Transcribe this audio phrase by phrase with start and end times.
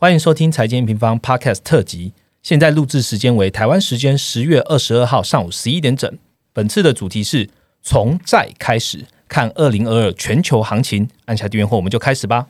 [0.00, 2.14] 欢迎收听财经平方 Podcast 特辑。
[2.42, 6.10] 现在录制时间为台湾时间十月二十二号上午十一点整。
[6.54, 7.50] 本次的主题是
[7.82, 11.06] 从债开始看二零二二全球行情。
[11.26, 12.46] 按下订阅后，我们就开始吧。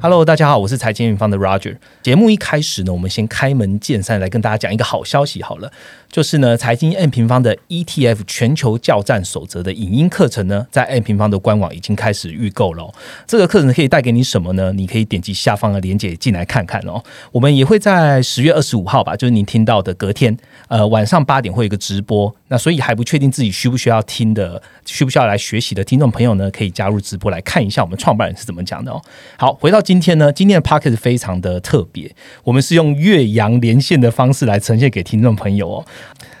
[0.00, 1.76] Hello，大家好，我是财经平方的 Roger。
[2.02, 5.72] 节目一开始呢，我们先开门见山来跟大家讲一个好消息好了，
[6.08, 12.94] 就是呢，财经 N 平方的 ETF 全球教战守则的影音课程呢，在 N 平方的官网已经开始预购了。
[13.26, 14.72] 这个课程可以带给你什么呢？
[14.72, 17.02] 你可以点击下方的链接进来看看哦。
[17.32, 20.36] 我们也会在十月二十五号吧，就是您听到的隔天，
[20.68, 22.32] 呃，晚上八点会有一个直播。
[22.48, 29.00] 那所以还不确定自己需不需要听的，需不需要来学习的听众朋友呢，可以加入直播来看一下我们创办人是怎么讲的哦。
[29.36, 32.10] 好，回到今天呢，今天的 p o c k e t 非常的特别，
[32.44, 35.84] 我们是用岳阳连线的方式来呈现给听众朋友哦。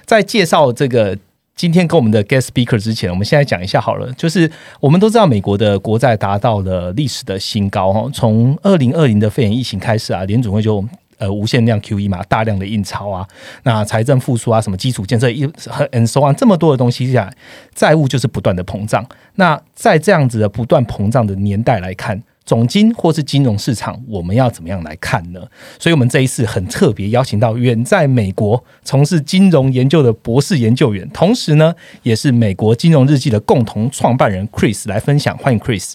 [0.06, 1.16] 在介绍这个
[1.54, 4.50] 今天跟我们的 guest speaker 之前，我们现在讲一下好了，就是
[4.80, 10.82] 我们都知道美国的国债达到了历史的新高哦，从二零二零的肺炎疫情开始啊，联总会就。
[11.18, 13.26] 呃，无限量 QE 嘛，大量的印钞啊，
[13.64, 17.34] 那财政复苏啊，什么基础建设一很 and so on 这么多的东西下来，
[17.74, 19.04] 债务就是不断的膨胀。
[19.34, 25.40] 那在这样子的不断膨胀的年代来看，总金或是金融市场，我们要怎么样来看呢？
[25.78, 35.36] 所以，我们这一次很特别邀请到远在美国从事金融研究的博士研究员，同时呢，也是美国金融日记的共同创办人 Chris 来分享。
[35.36, 35.94] 欢迎 Chris。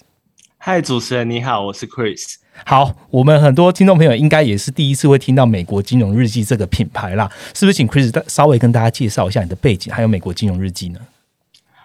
[0.58, 2.43] 嗨，主持人你好，我是 Chris。
[2.64, 7.76] 好，我们很多听众朋友应该也是第一次会听到美国金融日记这个品牌啦，是不是？
[7.76, 11.00] 请 Chris 稍微跟大家介绍一下你的背景，还有美国金融日记呢？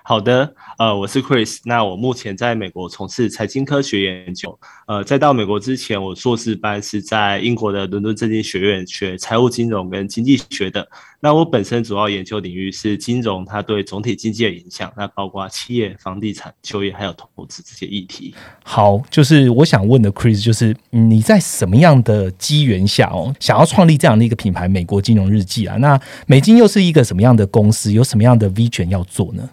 [0.10, 4.60] 好的，呃，我是 Chris，那我目前在美国从事财经科学研究。
[4.88, 10.90] 呃，在到美国之前，我硕士班是在英国的伦敦政经学院学财务金融跟经济学的。
[11.20, 18.34] 那我本身主要研究领域是金融，它对总体经济的影响，那包括企业、房地产、就业还有投资这些议题。
[18.64, 25.78] 好，就是我想问的 Chris，就是你在什么样的机缘下哦，想要创立这样的一个品牌——美国金融日记啊？
[25.78, 27.94] 那美金又是一个什么样的公司？
[27.94, 29.48] 有什么样的 V 权要做呢？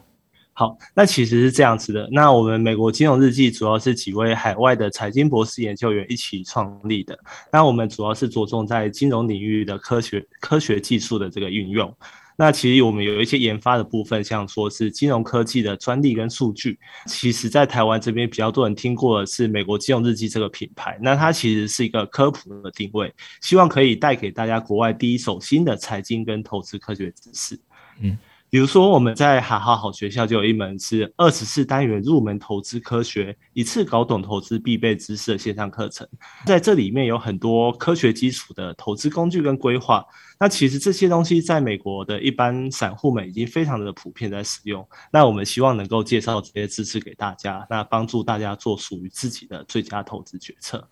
[0.58, 2.08] 好，那其实是这样子的。
[2.10, 7.14] 那我们美国金融日记主要是几位海外的财经博士研究员一起创立的。
[7.52, 11.94] 那我们主要是着重在金融领域的科学、科学技术的这个运用。
[12.38, 16.78] 那其实我们有一些研发的部分，像说是金融科技的专利跟数据。
[17.04, 20.98] 其实，在台湾这边比较多人听过的是美国金融日记这个品牌。
[21.02, 23.12] 那它其实是一个科普的定位，
[23.42, 27.60] 希望可以带给大家国外第一手新的财经跟投资科学知识。
[28.00, 28.16] 嗯。
[28.56, 36.08] 比如说，我们在好好好学校就有一门是二十四单元入门投资科学，一次搞懂投资必备知识的线上课程。
[36.46, 40.02] 在这里面有很多科学基础的投资工具跟规划。
[40.40, 44.88] 那其实这些东西在美国的一般散户们已经非常的普遍在使用。
[45.12, 50.88] 那我们希望能够介绍这些知识给大家，那帮助大家做属于自己的最佳投资决策。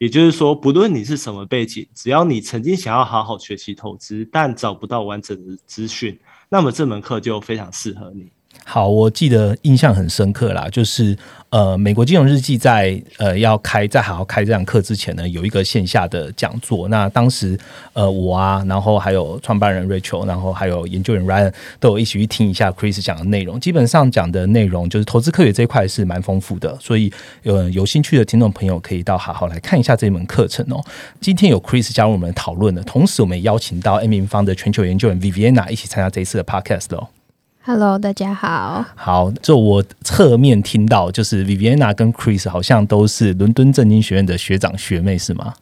[0.00, 6.18] 也就是说，不论你是什么背景，只要你曾经想要好好学习投资，但找不到完整的资讯。
[6.54, 8.30] 那么这门课就非常适合你。
[8.66, 11.16] 好，我记得印象很深刻啦，就是
[11.50, 16.88] 呃，美国金融日记在呃要开在好好开这堂课之前呢，有一个线下的讲座。
[16.88, 17.56] 那当时
[17.92, 23.60] 呃我啊，然后还有创办人 Rachel，然后还有研究员 Ryan 都有一起去听一下 Chris 讲的内容。
[23.60, 30.82] 基本上讲的内容就是投资科学这一块是蛮丰富的，所以有有兴趣的听众朋友可以到好好来看一下这门课程哦。
[31.20, 37.06] 今天有 Chris 加入我们讨论的，同时我们也邀请到 M 平方的全球研究员 Viviana 一起参加这一次的 Podcast 哦。
[37.66, 38.84] Hello，大家好。
[38.94, 45.54] 好，就我侧面听到，就是 Viviana 跟 Chris 好像都是伦敦政经学院的学长学妹，是吗？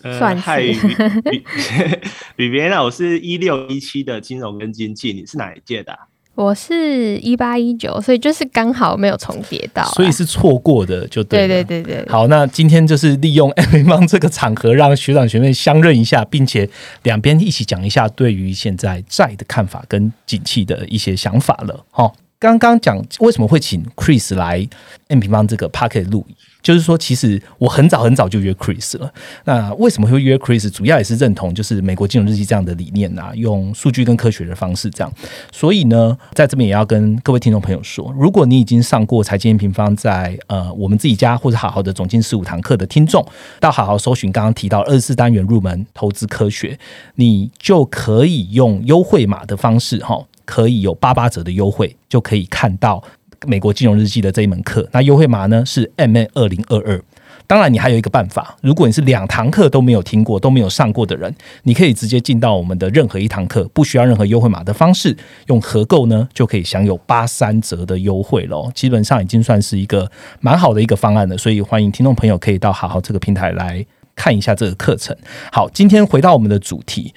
[0.00, 0.42] 算是。
[2.38, 5.98] Viviana，我是一六一七的金融跟经济，你是哪一届的？
[6.34, 11.46] 我是一八一九，所以就是刚好没有重叠到，所以是错过的，就对。
[11.46, 12.08] 对对对对。
[12.10, 16.68] 好，那今天就是利用 M 方这个场合，让学长学妹相认一下，并且
[17.02, 21.84] 两边一起讲一下对于现在债的看法跟景气的一些想法了。
[21.90, 24.66] 哈，刚刚讲为什么会请 Chris 来
[25.08, 26.34] M 平方这个 Pocket 录影。
[26.62, 29.12] 就是说，其实我很早很早就约 Chris 了。
[29.44, 30.70] 那为什么会约 Chris？
[30.70, 35.12] 主要也是认同就是美国金融日记这样的理念啊，用数据跟科学的方式这样。
[35.50, 43.26] 所以呢，在这边也要跟各位听众朋友说，如果你已经上过财经平方在呃我们自己家或者好好的总经十五堂课的听众，
[43.58, 46.78] 到好好搜寻刚刚提到二十四单元入门投资科学，
[47.16, 53.02] 你就可以用优惠码的方式哈，可以有八八折的优惠，就可以看到。
[53.46, 57.00] 美国金融日记的这一门课，那优惠码呢是 M N 二零二二。
[57.46, 61.34] 当然，你还有一个办法，如果你是两堂课都没有听过、都没有上过的人，
[61.64, 65.14] 你可以直接进到我们的任何一堂课，不需要任何优惠码的方式，
[65.48, 68.70] 用合购呢就可以享有八三折的优惠喽。
[68.74, 70.10] 基本上已经算是一个
[70.40, 73.84] 蛮好的一个方案了，所以欢迎听众朋友可以到好好这个平台来
[74.14, 75.14] 看一下这个课程。
[75.50, 77.12] 好，今天回到我们的主题。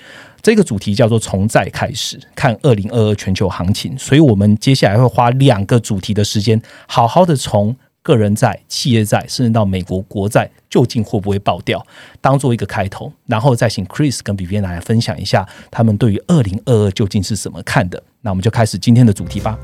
[0.46, 11.84] 这个主题叫做从债开始看二零二二全球行情，所以我们接下来会花两个主题的时间，好好的从个人债、企业债，甚至到美国国债，究竟会不会爆掉，
[12.22, 18.04] 当做一个开头，然后再请 Chris 跟 B B 来分享一下他们对于二零二二究竟是怎么看的。
[18.22, 19.58] 那我们就开始今天的主题吧。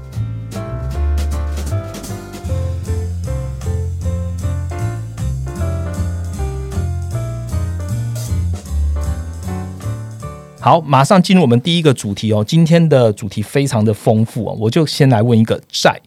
[10.62, 12.46] 好，马上进入我们第一个主题哦。
[12.48, 16.00] 今天的主题非常的丰富哦，我就先来问一个债。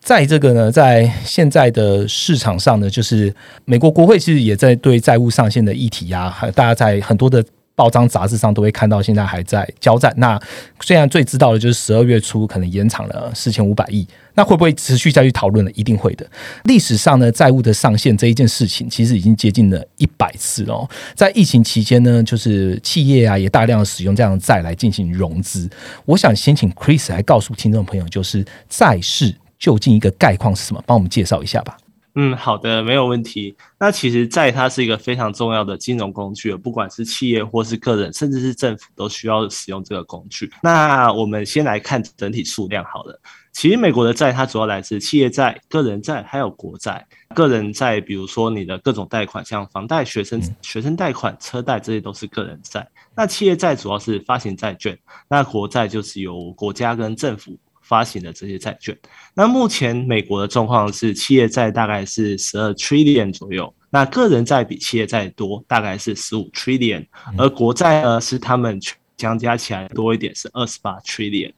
[0.00, 3.34] 债这个呢，在现在的市场上呢，就是
[3.66, 7.44] 美国国会其实也在对债务上限的议题啊，大家在很多的。
[7.76, 10.14] 报章杂志上都会看到，现在还在交战。
[10.16, 10.40] 那
[10.78, 15.70] 虽然最知道的就是十二月初可能延长了四千五百亿，那会不会持续再去讨论呢？
[15.74, 16.26] 一定会的。
[16.64, 20.88] 历史上呢，债务的上限这一件事情，其实已经接近了一百次哦。
[21.14, 25.70] 在疫情期间呢，就是企业啊也大量使用这样的债来进行融资。
[26.04, 30.82] 我想先请 Chris 来告诉听众朋友，就是债市究竟一个概况是什么？
[30.86, 31.76] 帮我们介绍一下吧。
[32.16, 33.56] 嗯，好的，没有问题。
[33.78, 40.48] 那其实债它是一个非常重要的金融工具，不管是企业或是个人，甚至是政府都需要使用这个工具。
[40.62, 43.20] 那我们先来看整体数量好了。
[43.54, 47.06] 其实美国的债它主要来自企业债、个人债还有国债。
[47.34, 52.86] 个人债，比如说你的各种贷款，像房贷、学生学生贷款、车贷，这些都是个人债。
[53.16, 54.98] 那企业债主要是发行债券，
[55.28, 57.58] 那国债就是由国家跟政府。
[57.86, 58.98] 发行的这些债券，
[59.34, 68.80] 那目前美国的状况是，企业债大概是十二 trillion 左右，那个人债比企业债多，大概是十五 trillion，而国债呢是他们。
[69.16, 71.50] 相加起来多一点是二十八 trillion，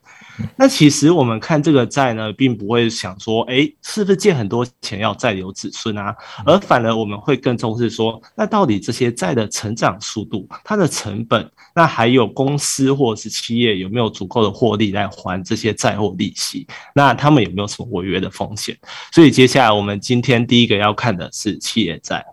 [0.55, 6.15] 那其实我们看这个债呢，并不会想说，哎，是不是借很多钱要再留子孙啊？
[6.45, 16.67] 而反而我们会更重视说，那到底这些债的成长速度、它的成本，那还有公司或者是企业有没有足够的获利来还这些债或利息？
[16.93, 18.77] 那他们有没有什么违约的风险？
[19.11, 22.23] 所以接下来我们今天第一个要看的是企业债。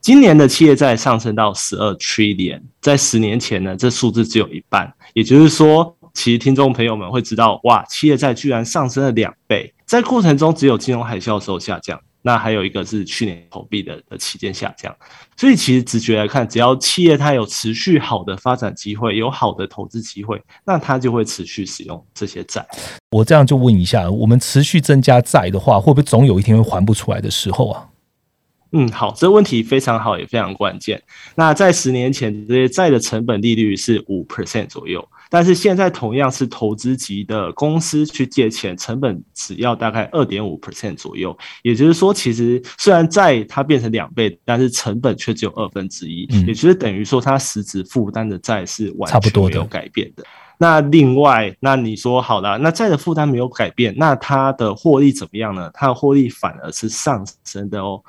[0.00, 4.90] 今年的企业债上升到十二 trillion，在十年前呢，这数字只有一半。
[5.12, 9.72] 也就是说，其实听众朋友们会知道，哇，企业债居然上升了两倍。
[9.86, 14.94] 在过程中，只有金融海啸的时候下降，那还有一个是去年投币的的期间下降。
[15.34, 22.66] 所以，其实直觉来看，只要企业它有持续好的发展机会，有好的投资机会，那它就会持续使用这些债。
[23.12, 27.86] 我这样就问一下，我们持续增加债的话，会不会总有一天会还不出来的时候啊？
[28.72, 31.02] 嗯，好，这个问题非常好，也非常关键。
[31.34, 41.34] 那在十年前，这些债的成本利率是五 percent 左右，但是现在同样是投资级的公司去借钱，成本只要大概二点五 percent 左右。
[41.62, 50.24] 也就是说，其实虽然债它变成两倍，但是成本却只有二分之一，也就是等于说它实质负担的债是完全没有改变的。
[50.58, 55.70] 那另外，那你说好了，那债的负担没有改变，那它的获利怎么样呢？
[55.72, 58.02] 它的获利反而是上升的哦。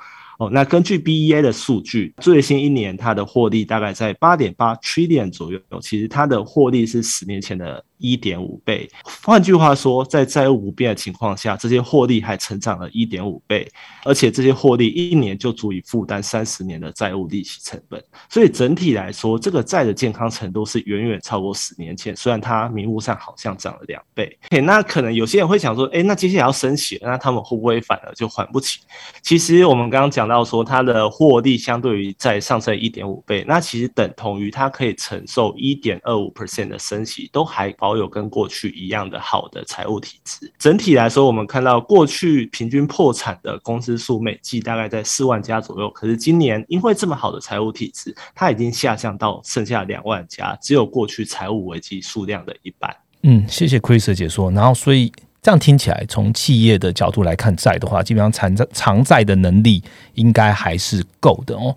[0.50, 7.84] 那根据 BEA 的数据，最新一年它的获利大概在八点八 trillion 左右，其实它的获利是十年前的。
[8.02, 8.90] 一点五倍，
[9.24, 13.66] 换句话说，在债务不变的情况下，这些获利还成长了一点五倍，
[14.04, 18.02] 而且这些获利一年就足以负担三十年的债务利息成本。
[18.28, 22.14] 所以整体来说，这个债的健康程度是远远超过十年前。
[22.16, 28.80] 虽然它名目上好像涨了两倍，那可能有些人会想说，哎，那接下来要升息，那他们会不会反而就还不起？
[29.22, 37.91] 其实我们刚刚讲到说，它的获利相对于在上升一点五倍，那其实等同于它可以承受一点二五 percent 的升息，都还保。
[37.96, 40.52] 有跟过去一样的好的财务体质。
[40.58, 52.94] 整体来说，我们看到过去平均破产的公司数每季大概在四万家左右，可是今年因为这么好的财务体质，它已经下降到剩下两万家，只有过去财务危机数量的一半。
[53.22, 54.50] 嗯，谢谢 Chris 的解说。
[54.50, 59.82] 然后，所以这样听起来，从企业的角度来看债的话，基本上偿债偿债的能力
[60.14, 61.74] 应该还是够的哦。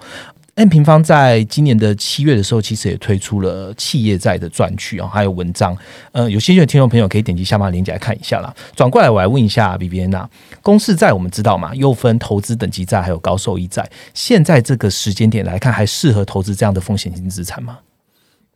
[0.55, 5.77] N 平方在今年的七月的时候，其实也推出了企业债的赚取啊，还有文章。
[6.13, 8.55] 呃，有兴趣的听众朋友可以点击下方链接来看一下啦。
[8.73, 10.29] 转过来，我来问一下 B B N 啊，
[10.61, 13.85] 公司债我们知道嘛，又分投资等级债还有高收益债。
[14.13, 17.79] 现在这个时间点来看，还适合投资这样的风险性资产吗？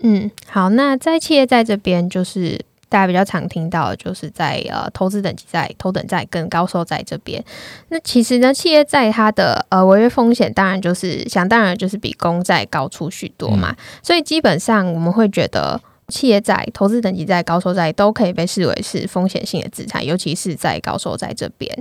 [0.01, 2.61] 嗯，好，那在企业债这边就是。
[2.89, 7.41] 大家比较常听到的就是在呃投资等级债、头等债跟高收债这边。
[7.89, 15.79] 那其实呢，企业债它的呃违约风险当然就是想当然就是比公债高出许多嘛，所以基本上我们会觉得。
[16.09, 21.71] 企业债、投资等级债、高收债都可以被视为是风险性的资产，尤其是在高收债这边。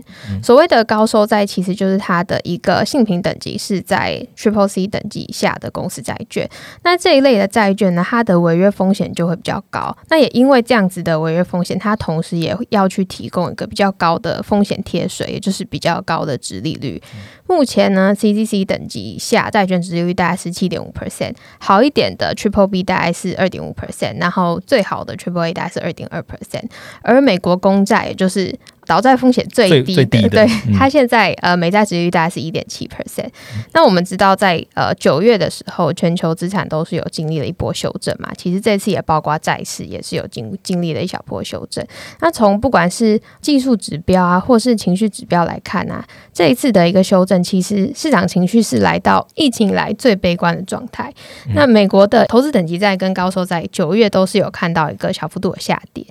[0.42, 6.48] 所谓的高收债，其实就是它的一个信评等级是在 Triple C 等级以下的公司债券。
[6.82, 9.96] 那这一类的债券呢，它的违约风险就会比较高。
[10.08, 17.02] 那也因为这样子的违约风险，它同时也要去提供一个比较高的风险贴水，也就是比较高的值利率。
[17.48, 26.68] 目前呢，CCC 等级以下债券值利率大概是七点五 percent，好一点的 Triple B 大概是二点五 percent，然后最好的 Triple A 大概是二点二 percent，
[27.02, 28.56] 而美国公债也就是。
[28.88, 33.28] 倒债风险最低的，对它现在呃美债值率大概是一点七 percent。
[33.74, 38.30] 那我们知道在呃九月的时候，全球资产都是有经历了一波修正嘛。
[38.36, 41.86] 其实这次也包括债市也是有经经历了一小波修正。
[42.20, 46.02] 那从不管是技术指标啊，或是情绪指标来看啊，
[46.32, 51.12] 这一次的一个修正，其实市场情绪是来到疫情来最悲观的状态。
[51.54, 56.04] 那美国的投资等级债跟高收债九月都是有看到一个小幅度的下跌。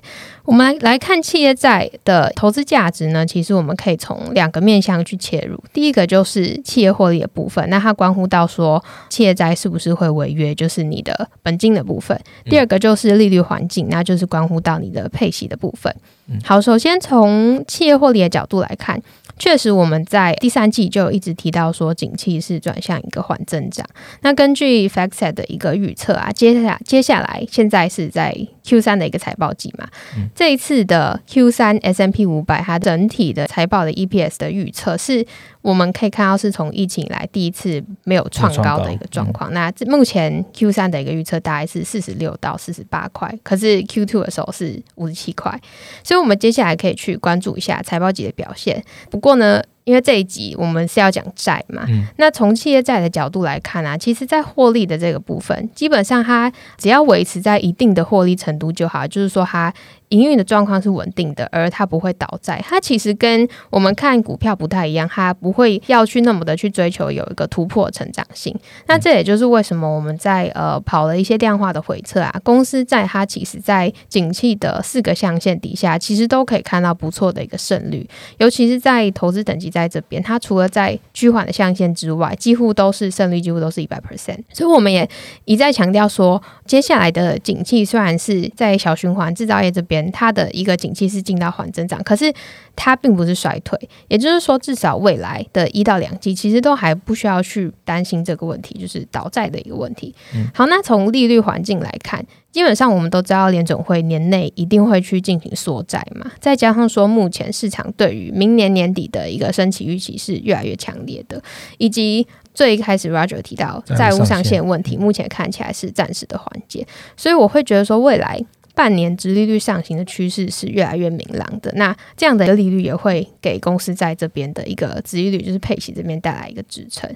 [0.44, 5.58] 我们来来看企业债的投资价值呢，其实我们可以从两个面向去切入。
[5.74, 12.20] 第一个就是企业获利的部分，那它关乎到说企业债是不是会违约，就是你的本金的部分。
[12.46, 15.96] 第二个就是利率环境，那就是关乎到你的配息的部分。
[16.44, 19.02] 好，首先从企业获利的角度来看。
[19.38, 23.86] 确实，我们在第三季就一直提到说，景气是转向一个缓增长。
[24.22, 29.88] 那根据 FactSet 的一个预测啊，接下接下来现在是在 Q 三的一个财报季嘛，
[30.36, 35.26] 这一次的 Q 三 S M P 五百它整体的财报的 E P S 的预测是。
[35.62, 39.52] 我们可以看到，是从疫情以来第一次没有创高的一个状况。
[39.54, 45.60] 那目前 Q 三的一个预测大概是四十六到四十八块，可是 Q two 的时候是五十七块，
[46.04, 48.82] 所以我们接下来可以去关注一下财报级的表现。
[49.10, 51.86] 不过呢，因为这一集我们是要讲债嘛，
[52.18, 59.74] 那从企业债的角度来看啊，其实，在获利的这个部分，基本上它只要维持在一定的获利程度就好，就是说它。
[60.10, 62.64] 营运的状况是稳定的，而它不会倒债。
[62.66, 68.58] 它其实跟我们看股票不太一样，它不会要去那么的去追求有一个突破成长性。
[68.88, 78.08] 那这也就是为什么我们在呃跑了一些量化的回测啊，公司在它其实在景气的四个象限底下，其实都可以看到不错的一个胜率。
[78.38, 84.40] 尤其是在投资等级在这边，它除了在趋缓的象限之外，几乎都是胜率几乎都是一百 percent。
[84.54, 85.10] 所以我们也
[85.44, 89.97] 一再强调说，接下来的景气虽然是在小循环制造业这边。
[90.12, 92.34] 它的一个景气是进到缓增长，可是
[92.76, 93.78] 它并不是衰退，
[94.08, 100.14] 也就是说，至少未来的一到两季，其实都还不需要去担心这个问题，就是倒债的一个问题。
[100.54, 111.42] 好，那从利率环境来看，基本上我们都知道联总会年内一定会去进行缩债嘛，再加上说目前市场对于明年年底的一个升息预期是越来越强烈的，
[111.78, 116.86] 以及最一开始 Roger 提到债务上限问题，目前看起来是暂时的缓解，
[117.16, 118.44] 所以我会觉得说未来。
[118.78, 127.12] 半年值利率上行的趋势是越来越明朗的，那这样的一个利率也会给公司在这边的一个值利率，就是配息这边带来一个支撑。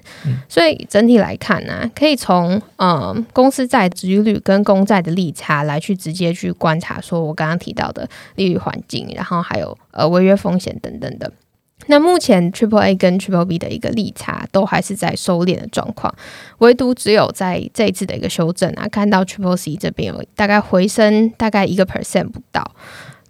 [0.48, 11.32] 所以整体来看呢，可以从嗯公司债值利率跟公债的利差来去直接去观察，说我刚刚提到的利率环境，然后还有呃违约风险等等的。
[11.86, 16.14] 那目前 Triple A 跟 Triple B 的一个利差都还是在收敛的状况，
[16.58, 22.74] 唯独只有在这一次的一个修正啊，看到 Triple C 这边有大概回升大概一个 percent 不到。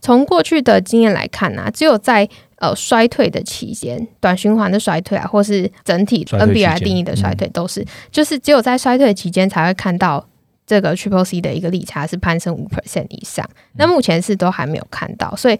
[0.00, 10.26] 从过去的经验来看呢，只有在呃衰退的期间，短循环的衰退啊，或是整体 NBR 定义的衰退，都是就是只有在衰退期间才会看到
[10.66, 13.48] 这个 Triple C 的一个利差是攀升五 percent 以上。
[13.76, 15.58] 那目前是都还没有看到，所以。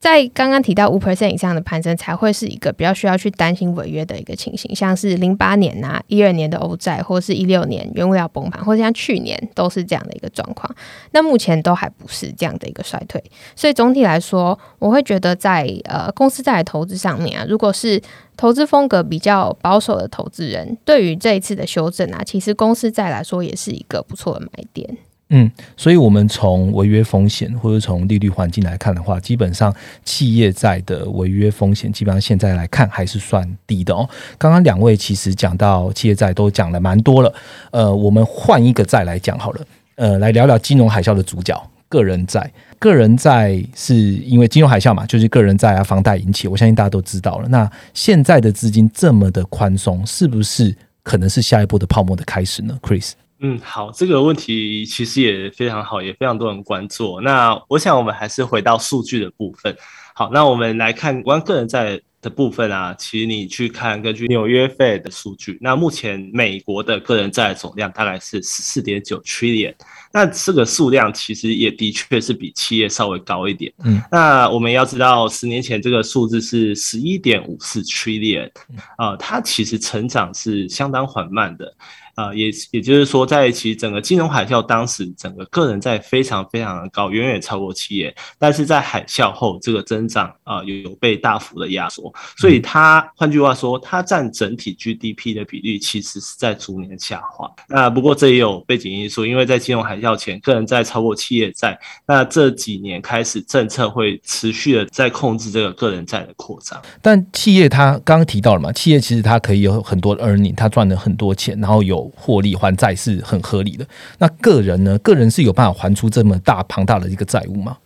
[0.00, 10.74] 在刚刚提到五 percent 以上的攀升，才会是一个比较需要去担心违约的一个情形，像是零八年啊、一二年的欧债，或是一六年原物料崩盘，或者像去年都是这样的一个状况。
[11.10, 13.22] 那目前都还不是这样的一个衰退，
[13.54, 18.00] 所以总体来说，我会觉得在呃公司债投资上面啊，如果是
[18.38, 24.96] 投资风格比较保守的投资人，对于这一次的修正啊，其实公司债来说也是一个不错的买点。
[25.32, 29.72] 嗯，所以，我们从违约风险或者从利率环境来看的话，基本上
[30.04, 34.08] 企业债的违约风险，基本上现在来看还是算低的哦。
[34.36, 37.32] 刚刚两位其实讲到企业债都讲了蛮多了，
[37.70, 41.56] 呃，我们换一个债来讲好了，呃，来聊聊金融海啸的主角——
[41.88, 42.52] 个人债。
[42.80, 47.48] 个人债是因为金融海啸嘛，就是个人债啊、房贷引起，我相信大家都知道了。
[47.50, 53.12] 那现在的资金这么的宽松，是不是可能是下一波的泡沫的开始呢？Chris？
[53.42, 57.20] 嗯，好，这个问题其实也非常好，也非常多人关注。
[57.20, 59.74] 那我想我们还是回到数据的部分。
[60.14, 69.74] 好，那我们来看关个人债的部分啊，其实你去看根据纽约 Fed 的数据，那目前美国的个人债总量大概是十四点九 trillion，
[70.12, 73.72] 那这个数量其实也的确是比企业稍微高一点。
[73.84, 78.50] 嗯，那我们要知道，十年前这个数字是十一点五四 trillion，
[78.98, 81.74] 啊，它其实成长是相当缓慢的。
[82.20, 88.14] 啊，也也就是说，在其实整个金融海啸当时，整个个人债非常非常的高，远远超过企业。
[88.38, 97.50] 但是在海啸后，这个增长啊有有被大幅的压缩，所以它换句话说，它占整体 GDP 的比率其实是在逐年下滑。
[97.68, 101.78] 那不过这也有背景因素，因为在金融海啸前，个人债超过企业债。
[102.06, 106.78] 那这几年开始，政策会持续的在控制这个个人债的扩张。
[107.00, 113.86] 但企业它刚刚提到了嘛，企业其实它可以有很多 earning，它赚了很多钱，然后有获利还债是很合理的。
[114.18, 114.98] 那个人呢？
[114.98, 117.76] 个人是有办法还出这么大庞大的一个债务吗？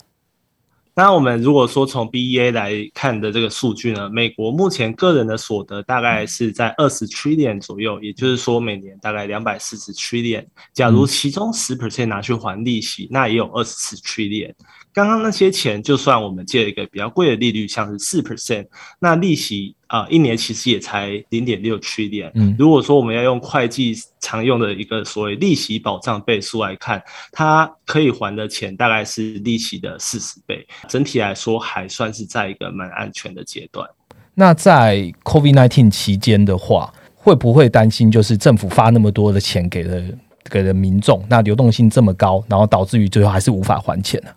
[0.97, 10.45] 那我们如果说从 BEA 来看的这个数据呢，美国目前个人的所得大概是在二十 trillion 左右，也就是说每年大概两百四十 trillion。
[10.73, 14.53] 假如其中十 percent 拿去还利息，那也有二十四 trillion。
[14.93, 18.69] 刚刚那些钱，就算我们借一个比较贵的利率，像是四 percent，
[19.01, 22.31] 那利息啊，一年其实也才零点六 trillion。
[22.35, 30.67] 嗯，如果说我们要用会计常用的一个所谓利息保障倍数来看，它可以还的钱大概是利息的四十倍。
[30.89, 33.89] 整体来说，还算是在一个蛮安全的阶段。
[34.35, 40.03] 那在 COVID nineteen 期间的话，会不会担心就是政府发那么多的钱给了
[40.51, 44.31] 给了民众，那流动性这么高，然后导致于最后还是无法还钱呢？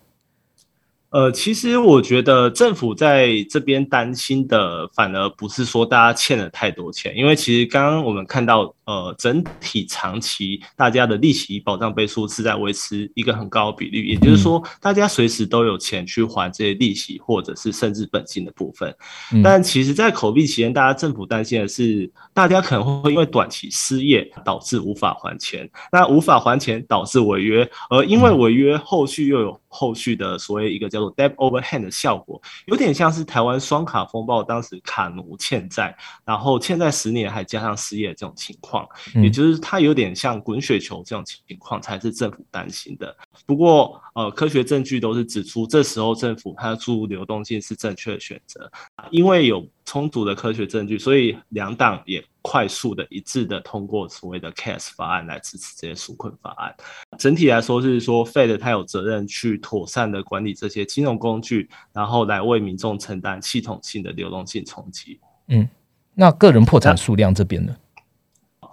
[1.09, 8.73] 呃，其实我觉得政府在这边担心的，反而不是说大家欠了太多钱，因为其实刚刚我们看到。
[8.87, 18.95] 呃，整体长期大家的利息保障倍数是在维持一个很高的比率，也就是说，大家随时都有钱去还这些利息，或者是甚至本金的部分。
[19.43, 38.76] 但其实，在口币期间，大家政府担心的是，大家可能会因为短期失业导致无法还钱，那无法还钱导致违约，而因为违约后续又有后续的所谓一个叫做 debt overhand 的效果，有点像是台湾双卡风暴当时卡奴欠债，然后欠债十年还加上失业这种情况。
[39.21, 43.15] 也就是它有点像滚雪球这种情况，才是政府担心的。
[43.45, 48.69] 不过，呃，科学证据都是指出，这时候政府它注入流动性是正确的选择，
[49.11, 56.75] 因为有充足的科学证据，所以两党也快速的一致的通过所谓的 CAS 法案来支持这些纾困法案。
[57.17, 65.19] 整体来说是说，Fed 它有责任去妥善的管理这些金融工具，然后来为民众承担系统性的流动性冲击。
[65.47, 65.67] 嗯，
[66.13, 67.75] 那个人破产数量这边呢？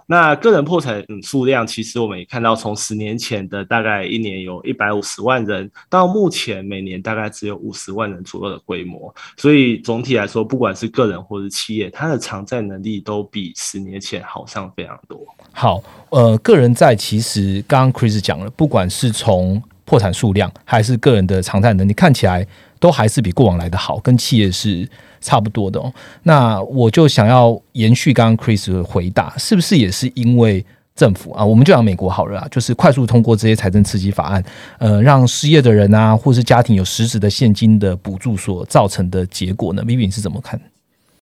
[0.07, 9.13] 那个人破产数量，其实我们也看到，从十年前的大概一年有一百五十万人，到目前每年大概只有五十万人左右的规模。
[9.35, 15.19] 所以总体来说，不管是个人或是企业，它的偿债能力都比十年前好上非常多。
[15.51, 22.45] 好，呃，个人债其实刚刚 Chris 讲了，不管是从破产数量还是个人的偿债能力，看起来
[22.79, 24.87] 都还是比过往来的好，跟企业是。
[25.25, 25.91] 差不多的哦，
[26.23, 30.63] 那我就想要延续刚刚 Chris 的回答，是不是也是因为
[30.95, 31.43] 政府啊？
[31.43, 34.43] 我们就讲美国好了啊，就是快速通过这些财政刺激法案，
[34.77, 40.61] 呃，让失业的人啊，或是家庭有实质的现金的补助所造成的结果呢？Vivi 是怎么看？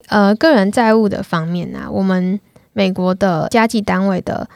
[0.08, 2.40] 呃，个人债务的方面呢，我们
[2.74, 4.50] 美国的家计单位的。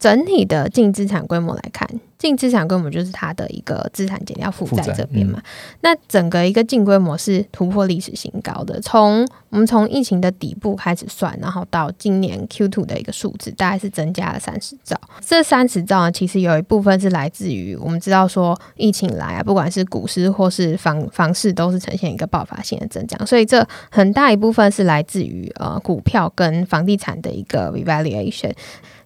[0.00, 1.86] 整体的净资产规模来看，
[2.20, 5.42] 净资产规模就是它的一个资产减掉负债这边嘛。
[5.80, 8.78] 那整个一个净规模是突破历史新高的。
[8.82, 15.00] 从我们从疫情的底部开始算，然后到今年 Q two 的一个数字，大概是增加了三十兆。
[15.24, 23.26] 这三十兆呢，其实有一部分是来自于我们知道说疫情来啊，不管是股市或是房房市，都是呈现一个爆发性的增长。
[23.26, 28.52] 所以这很大一部分是来自于呃股票跟房地产的一个 revaluation。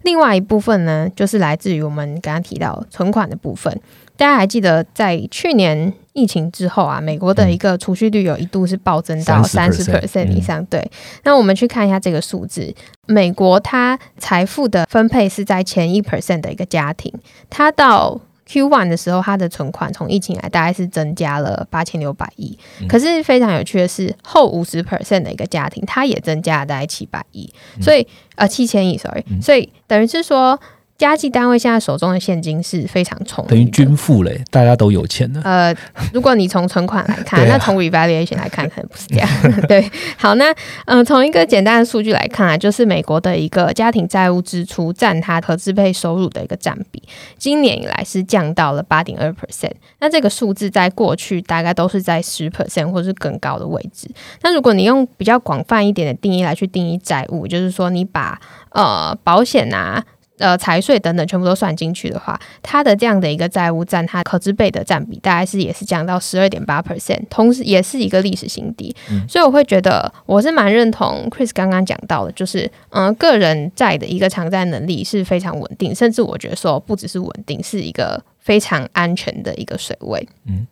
[0.04, 3.78] 另外一部分呢，就是来自于我们刚刚提到存款的部分。
[4.16, 10.64] 大家还记得，在去年疫情之后啊，美国的一个储蓄率有一度是暴增到三十 percent 以上。
[10.66, 10.88] 对，
[11.24, 12.72] 那我们去看一下这个数字，
[13.06, 17.12] 美国它财富的分配是在前一 percent 的一个家庭，
[17.50, 18.20] 它到。
[18.54, 22.56] Q one 的时候，它的存款从疫情来大概是增加了八千六百亿。
[22.88, 27.52] 可是非常有趣的是，后五十 percent 的一个家庭，它也增加了大概七百亿。
[27.82, 29.24] 所以呃七千亿，sorry。
[29.42, 30.56] 所以等于是说，
[30.96, 35.40] 家计单位现在手中的现金是非常充裕，等于均富嘞，大家都有钱了。
[35.42, 35.74] 呃，
[36.12, 39.28] 如果你从存款来看， 啊那从 revaluation 来看，可能不是这样。
[39.66, 40.52] 对，好，那
[40.86, 47.02] 嗯、呃，从一个简单的数据来看啊，就是美国的一个家庭债务支出占它可支配收入的一个占比，
[47.36, 49.72] 今年以来是降到了八点二 percent。
[49.98, 54.08] 那这个数字在过去大概都是在十 percent 或是更高的位置。
[54.42, 60.04] 那如果你用比较广泛一点的定义来去定义债务，就是说你把呃保险啊。
[60.38, 68.94] 呃，财税等等全部都算进去的话，它的这样的一个债务占它可支配的占比，大概是也是降到十二点八 percent，同时也是一个历史新低。
[69.10, 80.28] 嗯所以我会觉得，我是蛮认同 Chris 刚刚讲到的，就是嗯、呃个人债的一个偿债能力是非常稳定，甚至我觉得说不只是稳定，是一个非常安全的一个水位。
[80.48, 80.66] 嗯，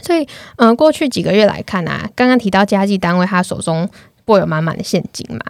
[0.00, 0.22] 所以
[0.58, 3.88] 嗯、呃过去几个月来看啊，刚刚提到家计单位他手中
[4.26, 5.40] 握有满满的现金嘛。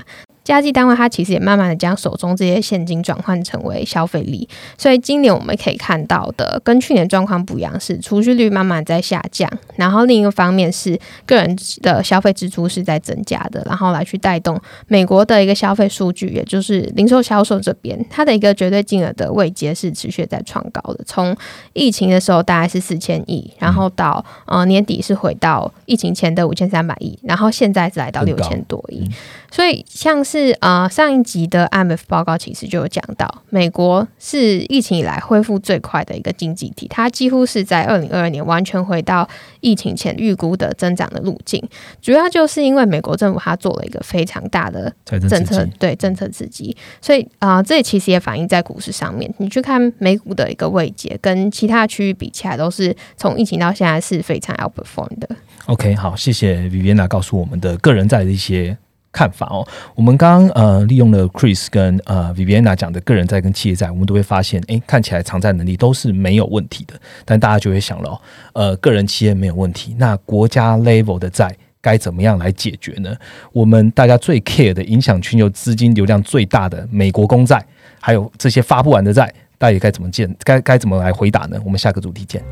[0.48, 21.36] 家计单位它其实也慢慢的将手中这些现金转换成为消费力，所以今年我们可以看到的跟去年状况不一样，是储蓄率慢慢在下降，然后另一个方面是个人的消费支出是在增加的，然后来去带动美国的一个消费数据，也就是零售销售这边，它的一个绝对金额的位阶是持续在创高的，从
[21.72, 29.06] 疫情的时候大概是四千亿，然后到呃年底是回到疫情前的五千三百亿，然后现在是来到六千多亿，
[29.50, 39.28] 所以像是呃上一集的 IMF 报告其实就有讲到，美国是疫情以来恢复最快的一个经济体，它几乎是在二零二二年完全回到
[39.60, 41.62] 疫情前预估的增长的路径，
[42.00, 49.32] 主要就是因为美国政府它做了一个非常大的政政策对政策刺激，所以啊、呃这其实也反映在股市上面。
[49.38, 55.28] 你去看美股的一个位阶，跟其他区域比起来，都是从疫情到现在是非常 outperform 的。
[55.66, 58.76] OK，好，谢谢 Viviana 告诉我们的个人在的一些
[59.12, 59.66] 看法哦。
[59.94, 66.94] 我们刚刚呃利用了 Chris 跟呃 Viviana 讲的个人债跟企业债，我们都会发现，诶，看起来偿债能力都是没有问题的。
[67.24, 68.20] 但大家就会想了，
[68.52, 73.14] 呃，个人企业没有问题，那国家 level 的债该怎么样来解决呢？
[73.52, 77.64] 我们大家最 care 的、影响全球资金流量最大的美国公债，
[78.00, 80.32] 还有这些发不完的债，大家该怎么见？
[80.44, 81.60] 该该怎么来回答呢？
[81.64, 82.42] 我们下个主题见。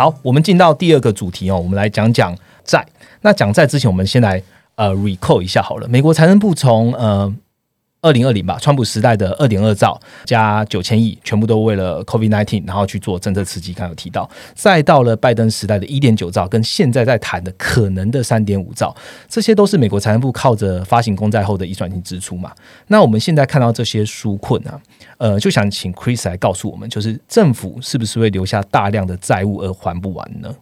[0.00, 2.34] 好，我们进到第二个主题哦，我们来讲讲
[2.64, 2.82] 债。
[3.20, 4.42] 那讲债之前，我们先来
[4.76, 5.86] 呃 recall 一下好了。
[5.88, 7.30] 美国财政部从呃
[8.02, 14.28] 二零二零吧，川普时代的二点二兆加九千亿，全部都为了 COVID nineteen，然后去做政策刺激，刚刚有提到。
[14.54, 18.94] 再到了拜登时代的一点九兆，跟现在在谈的可能的三点五兆，
[19.28, 22.52] 这些都是美国财政部靠着发行公债后的移转性支出嘛。
[22.86, 24.80] 那我们现在看到这些纾困啊，
[25.18, 30.54] 呃，就想请 Chris 来告诉我们，就是政府是不是会留下大量的债务而还不完呢？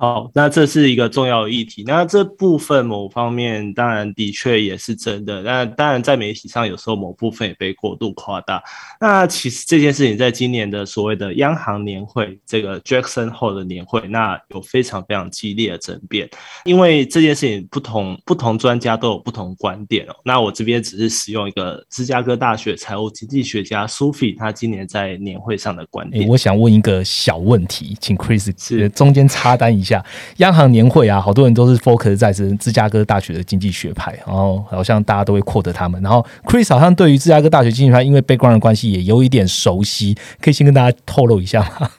[0.00, 1.84] 好，那这是一个重要的议题。
[1.86, 8.62] 那这部分某方面当然的确也是真的，那当然在媒体上有时候某部分也被过度夸大。
[8.98, 16.26] 那其实这件事情在今年的所谓的央行年会，这个 Jackson Hole 的年会，那有非常非常激烈的争辩，
[16.64, 20.16] 因为这件事情不同不同专家都有不同观点哦。
[20.24, 26.28] 那我这边只是使用一个芝加哥大学财务经济学家苏菲他今年在年会上的观诶，点。
[26.30, 29.89] 我想问一个小问题，请 Chris 是呃中间插单一下。
[30.36, 36.00] 央行年会啊，好多人都是 focus 在是芝加哥大学的经济学派，然后好像大家都会获得他们。
[36.02, 41.90] 然后 Chris 好像对于芝加哥大学经济学派，因为 background 的关系，也有一点熟悉，可以先跟大家透露一下吗？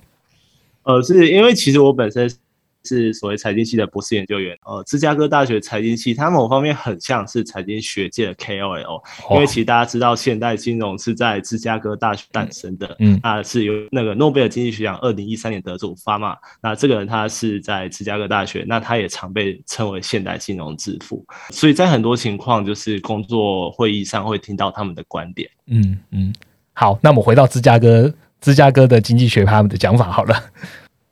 [0.84, 2.28] 呃，是因为其实我本身
[2.84, 25.50] 是所谓财经系的博士研究员，呃，芝加哥大学财经系，它某方面很像是财经学界的 KOL，因为其实大家知道现代金融是在芝加哥大学诞生的，嗯那是由那个诺贝尔经济学奖二零一三年得主法玛，那这个人他是在芝加哥大学，那他也常被称为现代金融之父，所以在很多情况就是工作会议上会听到他们的观点。
[25.68, 26.34] 嗯嗯，
[26.74, 30.36] 好，那我们回到芝加哥芝加哥的经济学他们的讲法好了。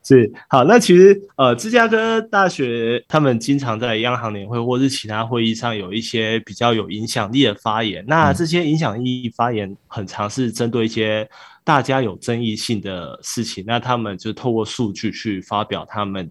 [0.09, 8.03] 是好，那其实呃，芝加哥大学他们经常在央行年会或是其他会议上有一些比较有影响力的发言。
[8.07, 11.29] 那这些影响力发言很常是针对一些
[11.63, 16.27] 大家有争议性的事情，那他们就透过数据去发表他们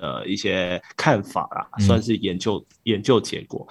[0.00, 3.66] 的一些看法啦，嗯算是研究、研究结果。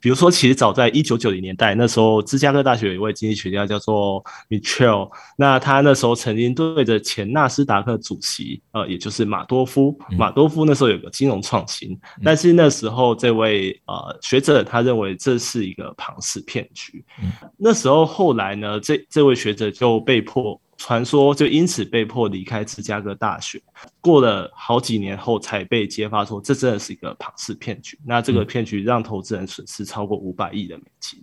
[0.00, 17.04] 比如说，其实早在一九九零年代，那时候芝加哥大学有一位经济学家叫做 Mitchell，那他那时候曾经对着前纳斯达克主席，呃，也就是马多夫，嗯马多夫那时候有个金融创新，但是那时候这位呃学者他认为这是一个庞氏骗局。
[17.22, 20.60] 嗯那时候后来呢，这这位学者就被迫。
[20.80, 23.60] 传说就因此被迫离开芝加哥大学。
[24.00, 27.98] 过了好几年后，才被揭发说这真的是一个庞氏骗局。
[28.02, 31.22] 那这个骗局让投资人损失超过五百亿的美金。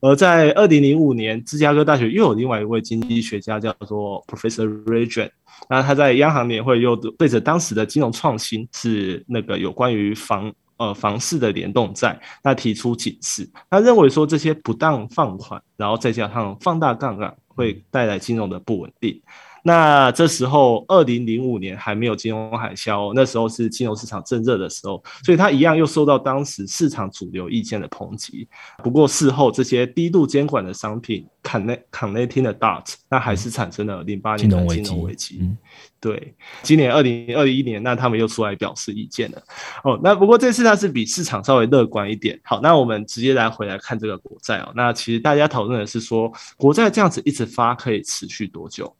[0.00, 5.30] 而在二零零五年，芝加哥大学又有另外一位经济学家叫做 Professor Ray J，
[5.68, 19.22] 那他在央行年会又对着当时的金融创新是那个有关于房呃房市的联动债，那提出警示，他认为说这些不当放款，然后再加上放大杠杆，会带来金融的不稳定。
[19.66, 28.46] 那这时候，二零零五年还没有金融海啸，那时候是金融市场正热的时候，所以它一样又受到当时市场主流意见的抨击。
[28.82, 35.50] 不过事后，这些低度监管的商品，connecting the dots，那还是产生了零八年的金融危机。
[35.98, 39.42] 对，今年二零二一年，那他们又出来表示意见了。
[39.82, 42.38] 哦，那不过这次它是比市场稍微乐观一点。
[42.44, 44.70] 好，那我们直接来回来看这个国债哦。
[44.76, 48.94] 那其实大家讨论的是说，国债这样子一直发可以持续多久？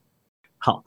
[0.64, 0.82] 好，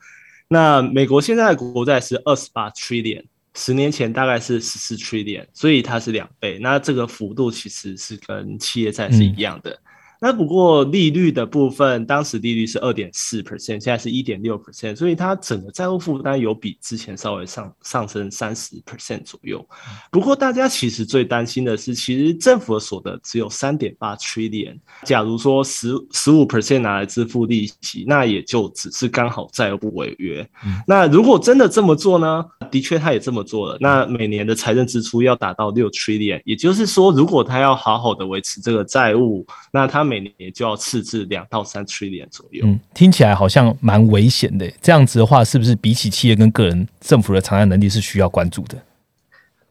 [0.48, 6.58] 那美国现在的国债是二十八 trillion，十年前大概是十四 trillion，所以它是两倍。
[6.60, 9.80] 那这个幅度其实是跟企业债是一样的。
[10.19, 19.65] 那不过利率的部分，当时利率是二点四 percent，现在是一点六 percent，所以它整个债务负担有比之前稍微上上升三十 percent 左右。
[20.12, 30.47] 不过大家其实最担心的是，其实政府的所得只有三点八 trillion，假如说十十五 percent 拿来支付利息，那也就只是刚好债务不违约。
[30.88, 32.45] 那如果真的这么做呢？
[32.69, 33.77] 的确他也这么做了。
[33.80, 44.67] 那每年的财政支出要达到六 trillion，也就是说，如果他要好好的维持这个债务，那他每年就要赤字两到三 trillion 左右，嗯，听起来好像蛮危险的。
[44.82, 48.78] 这样子的话，是不是比起企业跟个人，政府的偿债能力是需要关注的？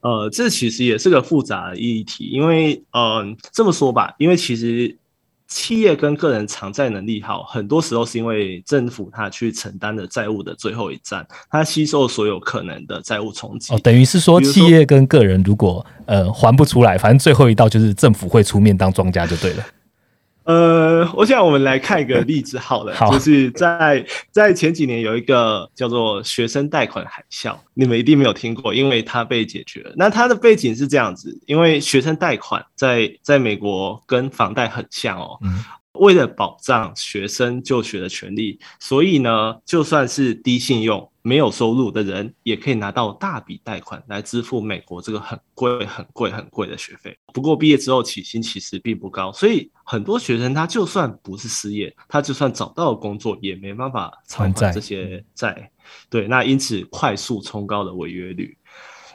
[0.03, 4.97] 呃，这其实也是个复杂的议题，因为，嗯，这么说吧，因为其实。
[5.49, 13.73] 企业跟个人偿债能力好，很多时候是因为政府他去承担了债务的最后一站，他吸收所有可能的债务冲击。
[13.73, 19.65] 哦，等于是说，企业跟个人如果呃还不出来，反正最后一道就是政府会出面当庄家就对了。
[20.47, 29.93] 呃，我想我们来看一个例子，好了， 就是在在前几年有一个叫做学生贷款海啸，你们一定没有听过，因为它被解决了。
[29.97, 35.39] 那它的背景是这样子，因为学生贷款在在美国跟房贷很像哦。
[35.99, 47.19] 为了保障学生就学的权利，所以呢，就算是低信用、没有收入的人，也可以拿到大笔贷款来支付美国这个很贵、很贵、很贵的学费。
[47.35, 55.69] 不过毕业之后起薪其实并不高，所以很多学生他就算不是失业，他就算找到了工作，也没办法偿还这些债。
[56.09, 58.57] 对，那因此快速冲高的违约率。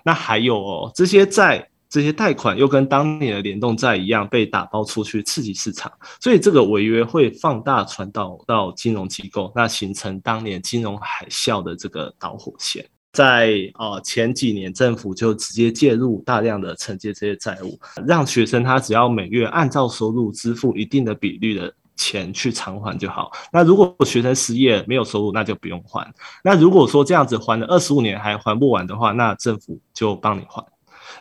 [0.04, 1.66] 那还有哦，这些债。
[1.92, 12.84] 这些贷款又跟当年的联动债一样被打包出去刺激市场，所以这个违约会放大传导到金融机构，那形成当年金融海啸的这个导火线。
[13.12, 17.78] 在呃前几年，政府就直接介入，大量的承接这些债务，
[18.08, 23.30] 让学生他只要每月按照收入支付一定的比率的钱去偿还就好。
[23.52, 26.10] 那如果学生失业没有收入，那就不用还。
[26.42, 30.66] 那如果说这样子还了二十五年还还不完的话，那政府就帮你还。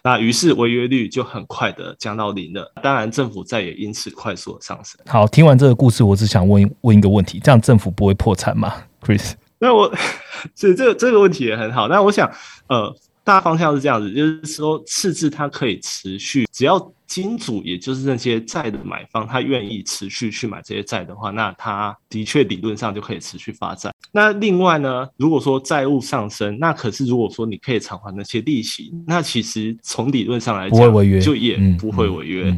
[0.03, 5.01] 那于是违约率就很快的降到零了，当然政府债也因此快速的上升。
[5.07, 9.33] 好，听完这个故事，我只想问问一个问题：这样政府不会破产吗？Chris？
[9.59, 9.93] 那我
[10.55, 11.89] 所以这个这个问题也很好。
[11.89, 12.31] 那我想，
[12.69, 12.95] 呃。
[13.23, 16.79] 大方向是这样子，就是说，赤字它可以持续，只要
[17.11, 23.93] 金主，也就是那些债的买方，他愿意持续去买这些债的话，那他的确理论上就可以持续发债。
[24.13, 30.79] 那另外呢，如果说债务上升，那可是如果说你可以偿还那些利息，那其实从理论上来讲，
[31.21, 32.57] 就也不会违约。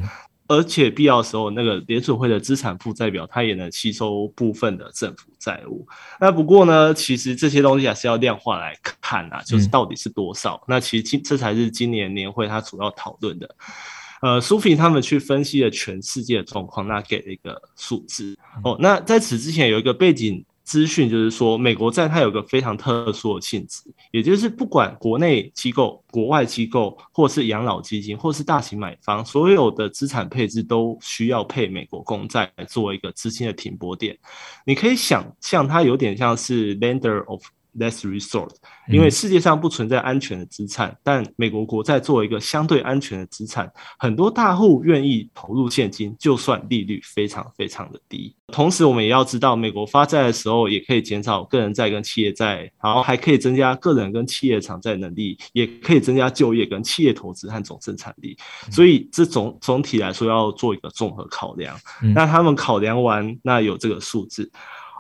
[0.49, 5.87] 而且必要的时候，那个联储会的资产负债表，它也能吸收部分的政府债务。
[6.21, 10.63] 那不过呢，其实这些东西还是要量化来看啊，就是到底是多少。
[10.69, 13.49] 那其实今这才是今年年会它主要讨论的。
[14.23, 18.39] 呃，苏菲他们去分析了全世界的状况，那给了一个数字。
[18.65, 20.43] 哦，那在此之前有一个背景。
[20.65, 23.83] 资讯就是说，美国债它有个非常特殊的性质，
[24.13, 34.17] 也就是不管国内机构、国外机构，或是养老基金，或是大型买方，所有的资产配置都需要配美国公债来做一个资金的停泊点。
[34.65, 37.43] 你可以想象，它有点像是 lender of。
[37.79, 38.51] Less resort，
[38.87, 48.37] 因为世界上不存在安全的资产，但美国国债作为一个相对安全的资产，很多大户愿意投入现金，就算利率非常非常的低。
[48.49, 58.37] 同时，我们也要知道，美国发债的时候，也可以减少个人债跟企业债，然后还可以增加个人跟企业偿债能力，也可以增加就业跟企业投资和总生产力。
[58.71, 61.75] 所以，这总总体来说要做一个综合考量。
[62.15, 64.53] 那他们考量完，那有这个数字。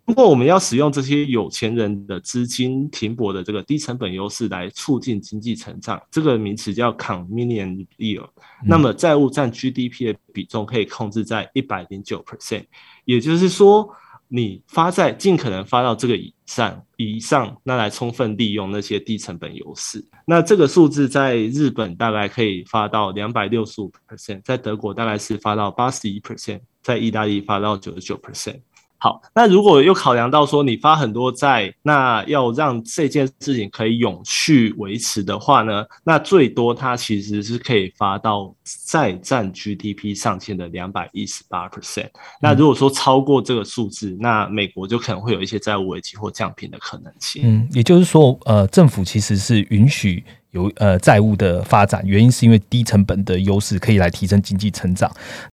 [0.06, 8.28] 如果我们要使用这些有钱人的资金停泊的这个低成本优势来促进经济成长，这个名词叫 convenient yield，
[8.66, 12.64] 那么债务占 GDP 的比重可以控制在一百零九 percent，
[13.04, 13.88] 也就是说。
[14.34, 20.02] 你发债尽可能发到这个以上以上，那来充分利用那些低成本优势。
[20.24, 28.62] 那这个数字在日本大概可以发到两百六十五 percent，在德国大概是发到八十一 percent，在意大利发到九十九 percent。
[29.02, 42.10] 好，那如果又考量到说你发很多债，那要让这件事情可以永续维持的话呢，那最多它其实是可以发到再占 GDP 上限的两百一十八 percent。
[42.40, 47.42] 那如果说超过这个数字，那美国就可能会有一些债务危机或降频的可能性。
[47.44, 50.24] 嗯，也就是说，呃，政府其实是允许。
[50.52, 55.10] 有呃债务的发展，原因是因为低成本的优势可以来提升经济成长。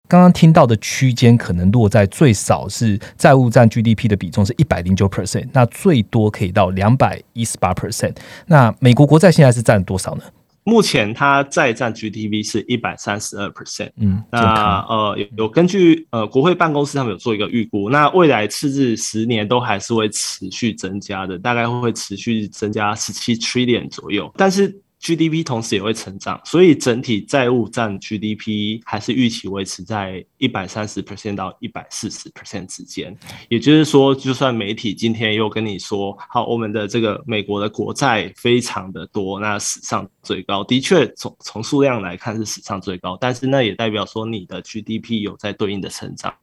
[0.08, 8.16] 刚刚听到的区间可能落在最少是债务占 GDP 的比重是一百零九 percent，那最多可以到两百一十八 percent。
[8.46, 10.22] 那美国国债现在是占多少呢？
[10.64, 13.90] 目前它再占 GDP 是一百三十二 percent。
[13.98, 24.76] 嗯，那呃有有根据呃国会办公室他们有做一个预估，那未来次日十年都还是会持续增加的，大概会持续增加十七 trillion 左右，但是。
[25.00, 33.16] GDP 同时也会成长，所以整体债务占 GDP 还是预期维持在一百三十 percent 到一百四十 percent 之间。
[33.48, 46.34] 也就是说，就算媒体今天又跟你说，好，我们的这个美国的国债非常的多，那史上最高，的确从从数量来看是史上最高，但是那也代表说你的 GDP 有在对应的成长。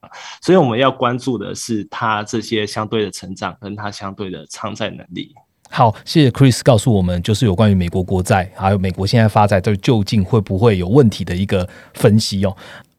[0.42, 5.36] 所以我们要关注的是它这些相对的成长跟它相对的偿债能力。
[5.76, 12.56] 好，谢谢 Chris 告诉我们，就是有关于美国国债，还有美国现在发债，这究竟会不会有问题的一个分析哦。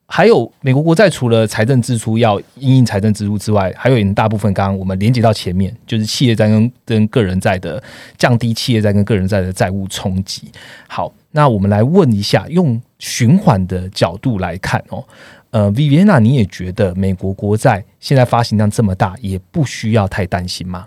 [0.06, 7.82] 还有美国国债除了财政支出要因应财政支出之外，还有一大部分，刚刚我们连接到前面，就是企业债跟跟个人债的
[8.18, 10.52] 降低，企业债跟个人债的债务冲击。
[10.86, 15.02] 好，那我们来问一下，用循环的角度来看哦，
[15.48, 20.84] 呃，Viviana，你也觉得美国国债现在发行量这么大，也不需要太担心吗？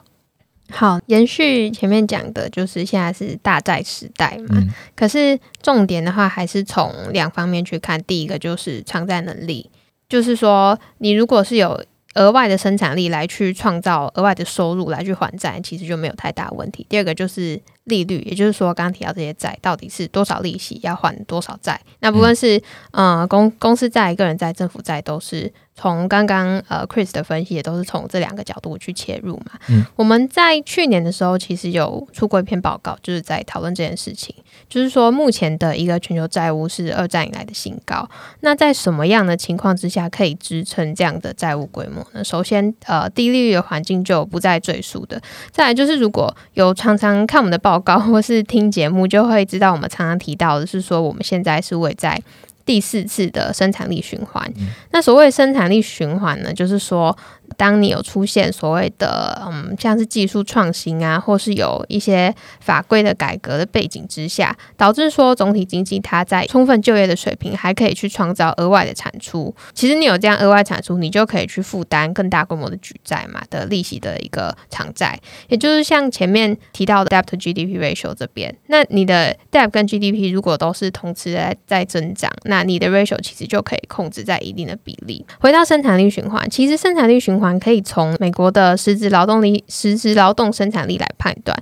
[0.72, 4.62] 好，延续前面讲的，就是现在是大债时代嘛。
[4.96, 8.02] 可是重点的话，还是从两方面去看。
[8.04, 9.70] 第一个就是偿债能力，
[10.08, 11.84] 就是说你如果是有
[12.16, 16.86] 额外的生产力来去创造额外的收入来去还债，其实就没有太大问题。
[16.90, 21.80] 第二个就是利率，也就是说刚刚提到这些债到底是多少利息，要还多少债。
[22.00, 25.52] 那不论是呃公公司债、个人债、政府债，都是。
[25.80, 29.54] 从刚刚呃 Chris 的分析也都是从这两个角度去切入嘛。
[29.70, 34.36] 嗯，我们在去年的时候其实有出过一篇报告，就是在讨论这件事情，
[34.68, 38.06] 就是说目前的一个全球债务是二战以来的新高。
[38.42, 42.22] 那在什么样的情况之下可以支撑这样的债务规模呢？
[42.22, 45.22] 首先，呃，低利率的环境就不再赘述的。
[45.50, 52.22] 再来就是如果有常常看我们的报告或是听节目，就会知道我们常常提到的是说，我们现在是位在。
[52.70, 54.54] 第四次的生产力循环，
[54.92, 57.18] 那所谓生产力循环呢，就是说。
[57.58, 69.54] 当你有出现所谓的嗯，像是技术创新啊，或是有一些法规的改革的背景之下，导致说总体经济它在充分就业的水平，还可以去创造额外的产出。
[69.74, 75.20] 其实你有这样额外产出，你就可以去负担更大规模的举债嘛的利息的一个偿债。
[75.48, 85.26] 也就是像前面提到的 debt to GDP ratio 这边，那你的 debt 跟 GDP 如果都是同时在在增长，那你的 ratio 其实就可以控制在一定的比例。
[85.40, 91.58] 回到生产力循环，其实生产力循可以从美国的实质劳动力、实质劳动生产力来判断。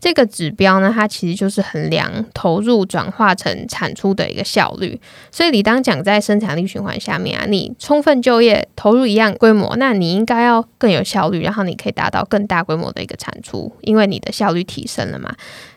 [0.00, 5.00] 这个指标呢，它其实就是衡量投入转化成产出的一个效率。
[5.30, 15.32] 所以，你当讲在生产力循环下面啊，你充分就业，投入一样规模，那你应该要更有效率，然后你可以达到更大规模的一个产出，因为你的效率提升了嘛。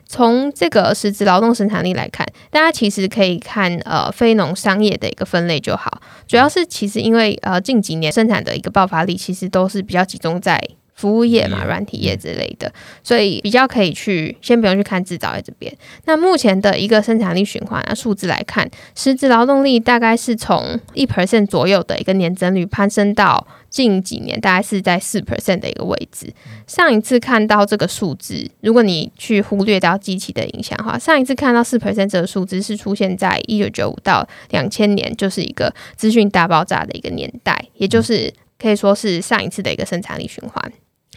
[0.07, 6.01] 从这个实质劳动生产力来看，大家其实可以看呃非农商业的一个分类就好。
[6.27, 10.61] 主要是其实因为呃近几年生产的一个爆发力，其实都是比较集中在
[10.95, 15.71] 服务业嘛、软体业之类的，所以比较可以去先不用去看制造业这边。
[16.05, 23.45] 那目前的一个生产力循环啊数字来看，实质劳动力大概是从一 percent 左右的一个年增率攀升到。
[23.67, 26.33] 近几年大概是在四 percent 的一个位置。
[26.65, 40.71] 上一次看到这个数字，如果你去忽略掉机器的影响的话，上一次看到四 percent 这个数字是出现在一九九五到两千年，就是一个资讯大爆炸的一个年代，也就是可以说是上一次的一个生产力循环。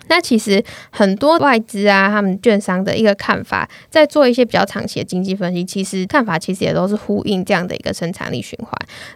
[0.09, 8.70] 那其实很多外资啊，他们券商的一个看法，在做一些比较长期的经济分析，其实看法其实也都是呼应这样的一个生产力循环。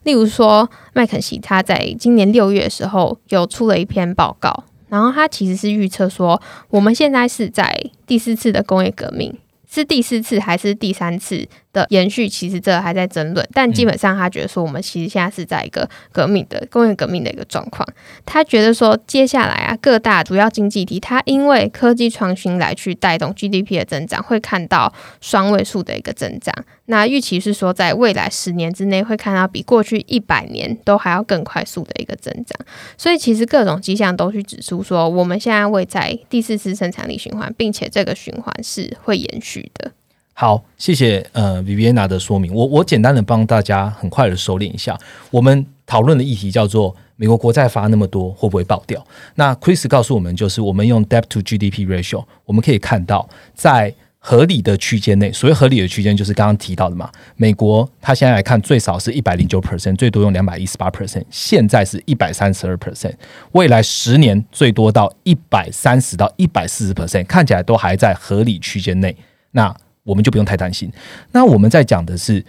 [0.04, 4.64] 例如说，麦肯锡他在今年六月的时候有出了一篇报告。
[4.88, 6.38] 然后它其实是预测说，
[6.68, 7.74] 我们现在是在
[8.06, 9.34] 第四次的工业革命，
[9.66, 11.48] 是第四次还是第三次？
[11.72, 17.86] 的延续其实这还在争论，但基本上他觉得说我们其实现在是在一个革命的工业革命的一个状况。
[18.26, 26.54] 他觉得说接下来啊各大主要经济体，它因为科技创新来去带动 GDP 的增长，会看到双位数的一个增长。
[26.86, 32.66] 那预期是说在未来十年之内会看到比过去一百年都还要更快速的一个增长。
[32.98, 39.92] 所以其实各种迹象都去指出说，我们现在会在第四次生产力循环，并且这个循环是会延续的。
[40.34, 42.52] 好，谢谢呃 Viviana 的说明。
[42.54, 44.98] 我我简单的帮大家很快的收敛一下。
[45.30, 49.04] 我们讨论的议题叫做美国国债发那么多会不会爆掉？
[49.34, 57.10] 那 Chris 告诉我们，就是我们用 Debt to GDP ratio，我们可以看到在合理的区间内，所谓合理的区间就是刚刚提到的嘛。
[57.36, 63.14] 美国它现在来看最少是一百零九 percent，最多用两百一十八 percent，现在是一百三十二 percent，
[63.52, 69.14] 未来十年最多到一百三十到一百四十 percent，看起来都还在合理区间内。
[69.50, 69.74] 那
[70.04, 70.90] 我们就不用太担心。
[71.30, 72.44] 那我们在讲的是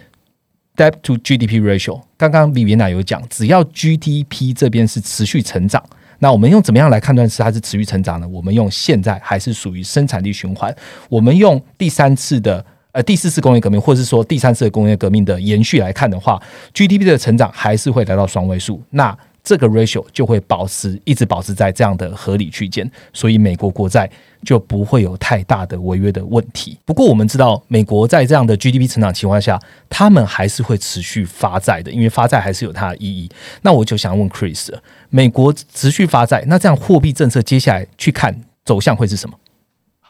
[0.76, 2.00] debt to GDP ratio。
[2.16, 5.82] 刚刚李维娜有讲，只要 GDP 这边是持续成长，
[6.18, 8.26] 那我们用怎么样来判断是它是持续成长呢？
[8.28, 10.74] 我们用现在还是属于生产力循环？
[11.08, 16.42] 我们用第三次的呃第四次工业革命，或者是说第三次的工业革命的延续来看的话
[16.72, 18.82] ，GDP 的成长还是会来到双位数。
[18.90, 24.10] 那这个 ratio 就会保持一直保持在这样的合理区间，所以美国国债
[24.42, 26.78] 就不会有太大的违约的问题。
[26.86, 33.30] 不过我们知道，美国在这样的 GDP 成长情况下，他们还是会持续发债的，因为发债还是有它的意义。
[33.60, 34.70] 那我就想问 Chris，
[35.10, 38.34] 美国持续发债，那这样货币政策接下来去看
[38.64, 39.38] 走向会是什么？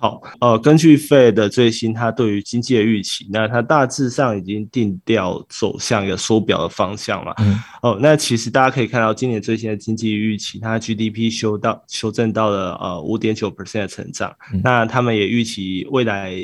[0.05, 7.35] 好，呃，根据 Fed 最新它对于经济的预期，那它大致上已经定调走向一个缩表的方向了。
[7.39, 14.31] 嗯，哦，那其实大家可以看到，今年最新的经济预期，它 GDP 修到修正到了呃五点九 percent 的成长。
[14.63, 16.35] 那他们也预期未来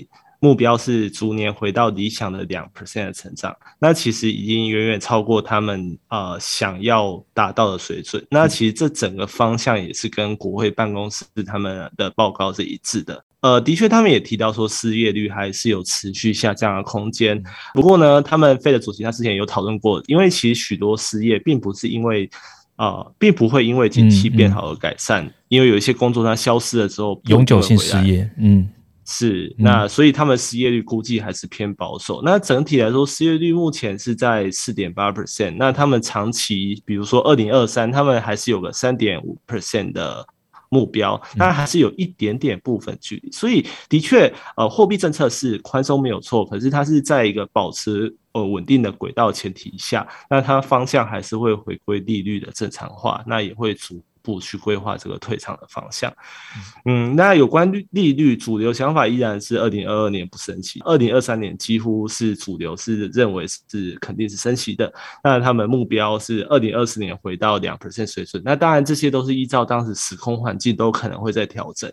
[0.41, 3.57] 目标是逐年回到理想的两 percent 的成长。
[3.79, 8.27] 那其实已经远远超过他们呃想要达到的水准。
[8.31, 13.25] 那其实这整个方向也是跟国会办公室他们的报告是一致的。
[13.43, 17.43] 呃，的确，他们也提到说失业率还是有持续下降的空间。
[17.73, 22.29] 不过呢，他们费的主席他之前有讨论过，因为其实许多失业并不是因为
[22.77, 28.69] 啊，并不会因为景气变好而改善，因为有一些工作它消失了之后永久性失业，嗯，
[29.11, 32.23] 是那所以他们失业率估计还是偏保守。
[32.25, 35.57] 那整体来说，失业率目前是在四点八 percent。
[35.59, 40.25] 那他们长期，比如说二零二三，他们还是有个三点五 percent 的。
[40.73, 54.01] 目标，那还是有一点点部分距离，所以的确，呃，货币政策是宽松没有错，可是它是在一个保持呃稳定的轨道前提下，那它方向还是会回归利率的正常化，那也会逐。
[54.31, 56.13] 步去规划这个退场的方向，
[56.85, 64.93] 嗯，那有关利率主流想法依然是二零二二年不升息，二零二三年几乎是主流是认为是肯定是升息的，
[65.25, 71.91] 那他们目标是二零二四年回到两 percent 水准，那当然这些都是依照当时时空环境都可能会在调整。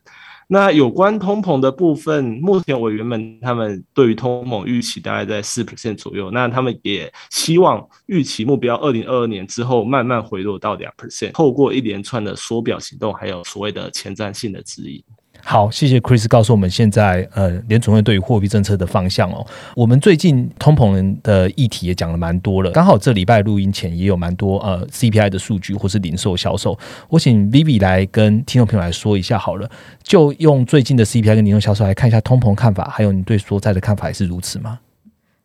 [0.50, 15.04] 那有关通膨的部分，目前委员们他们对于通膨预期大概在四 percent 左右，那他们也希望预期目标二零二二年之后慢慢回落到两 percent，透过一连串的缩表行动，还有所谓的前瞻性的指引。
[15.44, 19.46] 好，谢谢 Chris 告诉我们现在呃联储会对于货币政策的方向哦。
[19.76, 26.78] 我们最近通膨的议题也讲了蛮多了，刚好这礼拜录音前也有蛮多呃 CPI 的数据或是零售销售。
[27.08, 29.70] 我请 Vivi 来跟听众朋友来说一下好了，
[30.04, 34.80] 就用最近的 CPI 跟零售销售来看一下通膨看法，还有你对所在的看法也是如此吗？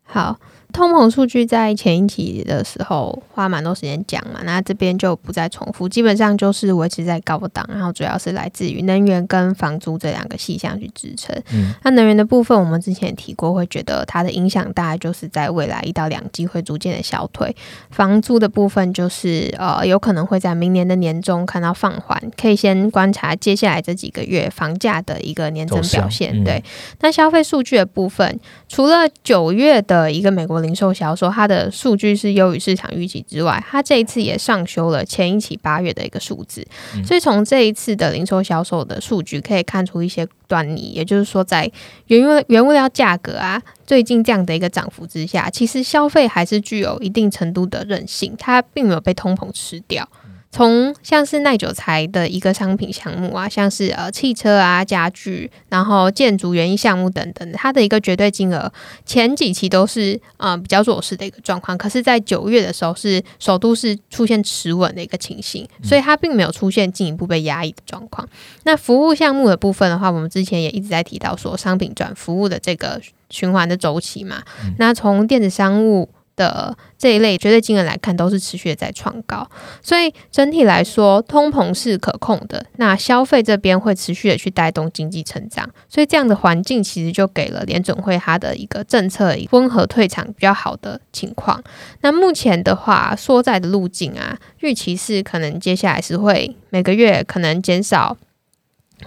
[0.03, 0.37] 好。
[0.73, 11.37] 通膨数据在前一期的时候花蛮多时间讲嘛，那这边就不再重复，基本上就是维持在高档，然后主要是来自于能源跟房租这两个细项去支撑。
[11.53, 17.55] 嗯，那能源的部分我们之前也提过，会觉得它的影响大概就是在未来一到两季会逐渐的消退。
[17.91, 26.43] 房租的部分就是呃有可能会在明年的年中看到放缓，可以先观察接下来这几个月房价的一个年增表现。
[26.43, 26.65] 对，
[27.01, 30.62] 那消费数据的部分，除了九月的一个美国。
[30.63, 36.67] 零售销售，它的数据是优于市场预期之外，它这一次也上修了前一期八月的一个数字，
[37.05, 41.71] 所以从这一次的零售销售的数据可以看出一些端倪，也就是说，在
[42.07, 50.09] 原物原物料价格啊最近这样的一个涨幅之下，其实消费还是具有一定程度的韧性，它并没有被通膨吃掉。
[50.53, 58.71] 从像是耐久材的一个商品项目啊，像是呃汽车啊、家具，然后建筑园艺项目等等，它的一个绝对金额
[59.07, 68.29] 前几期都是呃比较弱势的一个状况，可是，在九月的时候是首都是出现持稳的一个情形，所以它并没有出现进一步被压抑的状况。
[68.65, 73.01] 那服务项目的部分的话，我们之前也一直在提到说，商品转服务的这个
[73.31, 74.43] 循环的周期嘛，
[74.77, 76.11] 那从电子商务。
[76.43, 79.49] 的这一类绝对金额来看，都是持续的在创高，
[79.81, 82.67] 所以整体来说，通膨是可控的。
[82.79, 91.63] 那消费这边会持续的去带动经济成长，所以这样的环境其实就给了联准会它的一个政策温和退场比较好的情况。
[92.01, 98.17] 那目前的话，缩债的路径啊，预期是可能接下来是会每个月可能减少，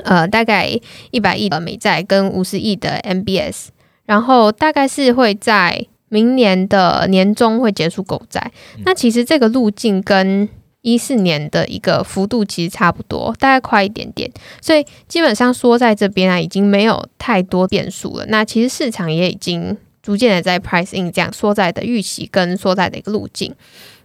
[0.04, 0.80] 呃，大概
[1.12, 3.68] 一百亿的美债跟五十亿的 MBS，
[4.06, 5.88] 然后大概是会在。
[6.16, 8.50] 明年的年中会结束狗债，
[8.86, 10.48] 那其实这个路径跟
[10.80, 18.26] 一四年的一个幅度其实差不多，大概快一点点，所以基本上说在这边啊，已经没有太多变数了。
[18.28, 23.54] 那其实市场也已经逐渐的在 price in 这样缩债的预期跟缩在的一个路径。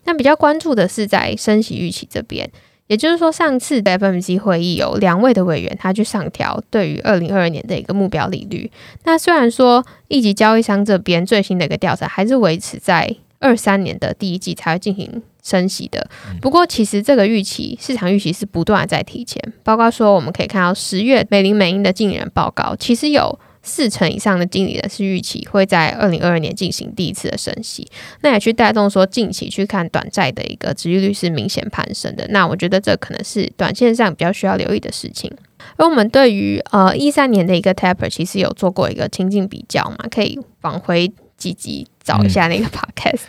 [0.04, 2.50] 那比较关注的是在升息预期这边。
[2.90, 8.68] 也就是说，上次的 FMC 会议有两位的委员，他去上调对于二零二二年的一个目标利率。
[9.04, 16.10] 那虽然说一级交易商这边最新的一个调查还是维持在二三年的第一季才会进行升息的，
[16.40, 19.40] 不过其实这个预期市场预期是不断在提前。
[19.62, 23.38] 包括说我们可以看到十月美林美英的经理人报告，其实有。
[23.70, 27.88] 四成以上的经理人是预期会在二零二二年进行第一次的升息，
[28.22, 32.26] 那也去带动说近期去看短债的一个值利率是明显攀升的。
[32.30, 35.30] 那我觉得这可能是短线上比较需要留意的事情。
[35.76, 41.12] 而我们对于呃一三年的一个 taper 其实有做过一个情境比较嘛，可以往回。
[41.40, 43.22] 积极找一下那个 podcast，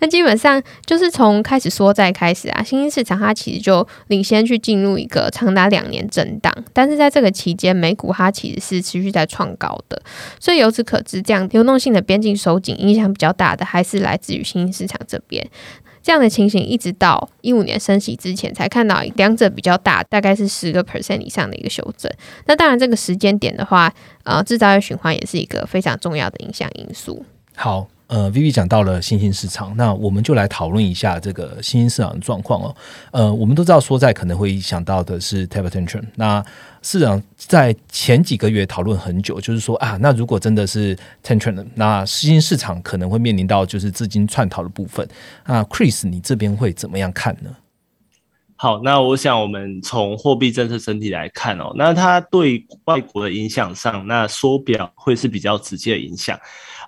[0.00, 10.00] 那基本上就是从开始缩债开始啊，新兴市场它其实就领先去进入一个长达两年震荡，但是在这个期间，美股它其实是持续在创高的，
[10.40, 15.46] 所以由此可知，这样流动性的边境收紧影响比较大的，还是来自于新兴市场这边。
[16.02, 22.08] 这样的情形一直到一五年升息之前才看到两者比较大，大概是十个 percent 以上的一个修正。
[22.46, 23.92] 那当然，这个时间点的话，
[24.22, 27.26] 呃，制造业循环也是一个非常重要的影响因素。
[27.58, 32.76] 好，呃，Vivi 讲到了新兴市场，那我们就来讨论一下这个新兴市场的状况哦。
[33.12, 36.02] 呃，我们都知道说在可能会想到的是 t a p attention。
[36.16, 36.44] 那
[36.82, 40.94] 市场在前几个月讨论很久，就是说啊，那如果真的是
[41.24, 45.08] tension，那新兴市场可能会面临到就是资金串逃的部分。
[45.46, 47.50] 那 Chris，你这边会怎么样看呢？
[48.58, 56.38] 好，那我想我们从货币政策整体来看哦，那它对外国的影响上，那缩表会是比较直接的影响。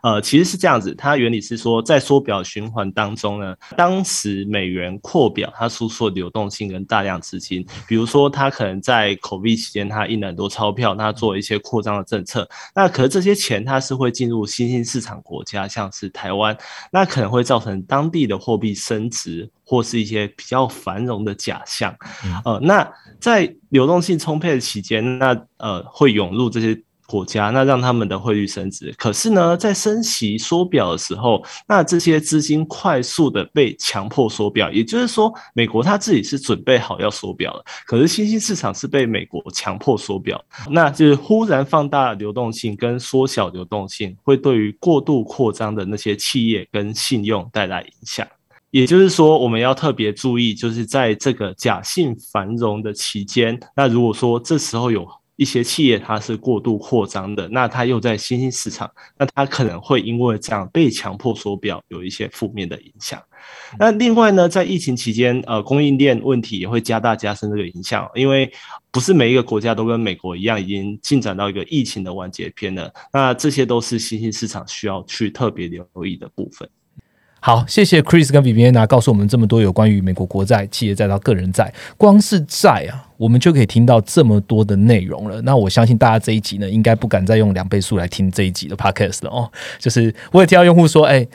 [0.03, 16.57] 呃，其实是这样子，它原理是说，在缩表循环当中呢，当时美元扩表，它输出流动性跟大量资金，比如说它可能在口币期间，它印了很多钞票，它做一些扩张的政策，那可是这些钱它是会进入新兴市场国家，像是台湾，
[16.93, 21.95] 那可能会造成当地的货币升值或是一些比较繁荣的假象，
[22.45, 22.89] 呃，那
[23.19, 26.81] 在流动性充沛的期间，那呃会涌入这些。
[27.11, 40.39] 国家那让他们的汇率升值，可是呢，在升息缩表的时候，那这些资金快速的被强迫缩表，也就是说，美国他自己是准备好要缩表了，可是新兴市场是被美国强迫缩表，
[40.71, 48.27] 那就是忽然放大流动性跟缩小流动性，会对于过度扩张的那些企业跟信用带来影响。
[48.71, 55.09] 也就是说，我们要特别注意，就是在这个假性繁荣的期间，那如果说这时候有。
[55.39, 63.23] 一些企业它是过度扩张的，那它又在新兴市场，那它可能会因为这样被强迫缩表，有一些负面的影响。
[63.79, 68.53] 那另外呢，在疫情期间，呃，供应链问题也会加大加深这个影响，因为
[68.91, 72.93] 不是每一个国家都跟美国一样已经进展到一个疫情的完结篇了。
[73.13, 76.69] 那这些都是新兴市场需要去特别留意的部分。
[77.49, 85.41] 好，谢谢 Chris 跟 Viviana 告诉我们这么多有关于美国国债、企业债到个人债，光是债啊，我们就可以听到这么多的内容了。
[85.41, 89.51] 那我相信大家这一集呢，应该不敢再用两倍速来听这一集的 Podcast 了哦。
[89.79, 91.27] 就是我也听到用户说，哎，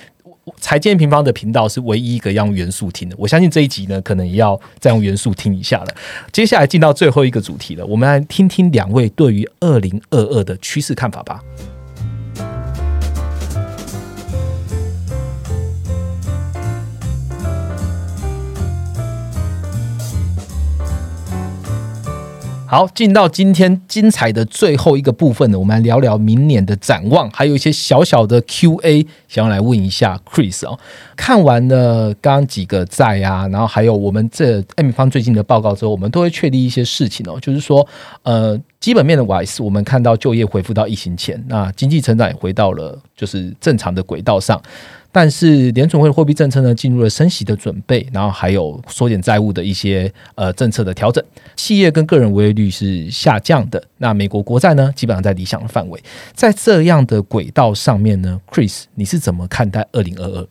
[0.60, 3.16] 财建平方的频道是唯一一个用元素听的。
[3.18, 5.88] 我相信这一集呢，可能也要再用元素听一下了。
[6.32, 11.40] 接下来进到最后一个主题了，我们来听听两位对于二零二二的趋势看法吧。
[22.74, 30.80] 好，进到今天精彩的最后一个部分呢，我们来聊聊明年的展望，还有一些小小的 Q&A，想要来问一下 Chris 哦。
[31.16, 37.88] 看完了刚刚几个在啊，然后还有我们这 M 方最近的报告之后，我们都会确立一些事情哦，就是说，
[38.24, 44.60] 呃，基本面的 wise，我们看到就业恢复到疫情前，那经济成长也回到了就是正常的轨道上。
[45.14, 51.24] 但是联储会的货币政策呢，进入了升息的准备，然后还有缩减债务的一些呃政策的调整，
[51.56, 53.82] 企业跟个人违约率是下降的。
[54.00, 56.04] 那美国国债呢，基本上在理想的范围，
[56.34, 60.48] 在这样的轨道上面呢，Chris，你是怎么看待二零二二？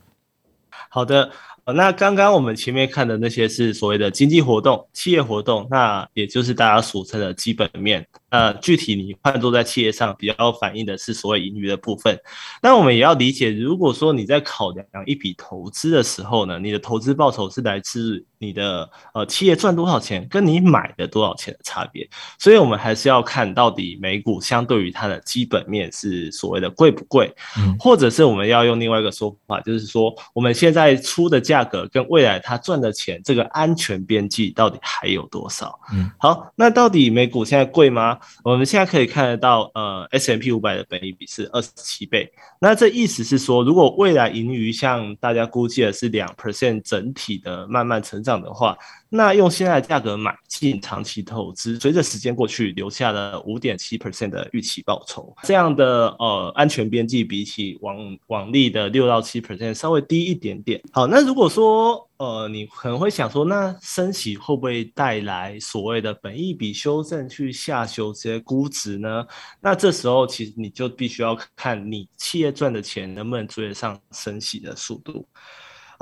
[0.89, 1.29] 好的。
[1.65, 8.05] 那刚刚我们前面看的那些是所谓的经济活动、企业活动，那也就是大家俗称的基本面。
[8.33, 12.17] 那具体你换作在企业上，比较反映的是所谓盈余的部分。
[12.63, 22.09] 那我们也要理解，如果说你在考量一笔投资的时候呢，你的投资报酬是来自你的呃企业赚多少钱，跟你买的多少钱的差别。
[22.39, 27.33] 所以我们还是要看到底美股相对于它的基本面是所谓的贵不贵，
[27.79, 31.63] 或者是我们要用另外一个说法，就是说我们现在出的价。
[31.63, 35.79] 格跟未来它赚的钱，这个安全边际到底还有多少？
[35.93, 38.19] 嗯，好，那到底美股现在贵吗？
[38.43, 42.31] 我们现在可以看得到，呃，S M P 五百的本益比是二十七倍。
[42.59, 48.77] 那这意思是说，如果未来盈余像大家估计的是两 percent 整体的慢慢成长的话。
[49.15, 60.81] 那用现在的价格买进长期投资，随着时间过去，留下了五点七 percent 的预期报酬，这样的呃安全边际比起往往利的六到七 percent 稍微低一点点。
[60.91, 69.23] 好，那如果说呃你可能会想说，那升息会不会带来所谓的本益比修正去下修这些估值呢？
[69.61, 75.27] 那这时候其实你就必须要看你企业赚的钱能不能追得上升息的速度。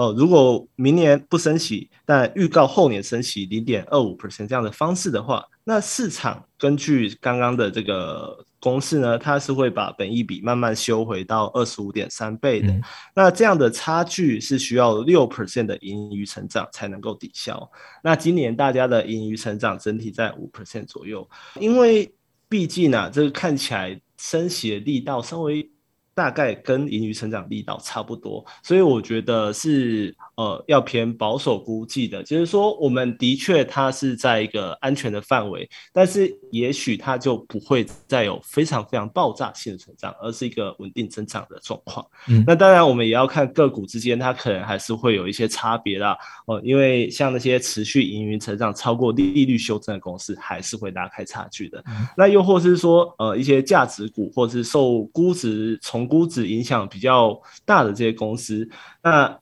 [0.01, 12.73] 哦，如果明年不升息，但预告后年升息零点二五 percent 这样的方式的话，那市场根据刚刚的这个公式呢，它是会把本益比慢慢修回到二十五点三倍的。
[13.13, 17.69] 那这样的差距是需要六 percent 的盈余成长才能够抵消。
[18.03, 21.29] 那今年大家的盈余成长整体在五 percent 左右，
[21.59, 22.11] 因为
[22.49, 25.70] 毕竟呢，这个看起来升息的力道稍微。
[26.13, 42.03] 大概跟盈余成长力道差不多，所以我觉得是呃要偏保守估计的，就是说我们的确它是在一个安全的范围，但是也许它就不会再有非常非常爆炸性的成长，而是一个稳定增长的状况。
[42.27, 46.17] 嗯，那当然我们也要看个股之间，它可能还是会有一些差别啦。
[46.47, 51.83] 哦，因为像那些持续盈余成长超过利率修正的公司，还是会拉开差距的。
[52.17, 58.67] 那又或是说呃一些价值股，或是受估值从估值影响比较大的这些公司，
[59.03, 59.37] 那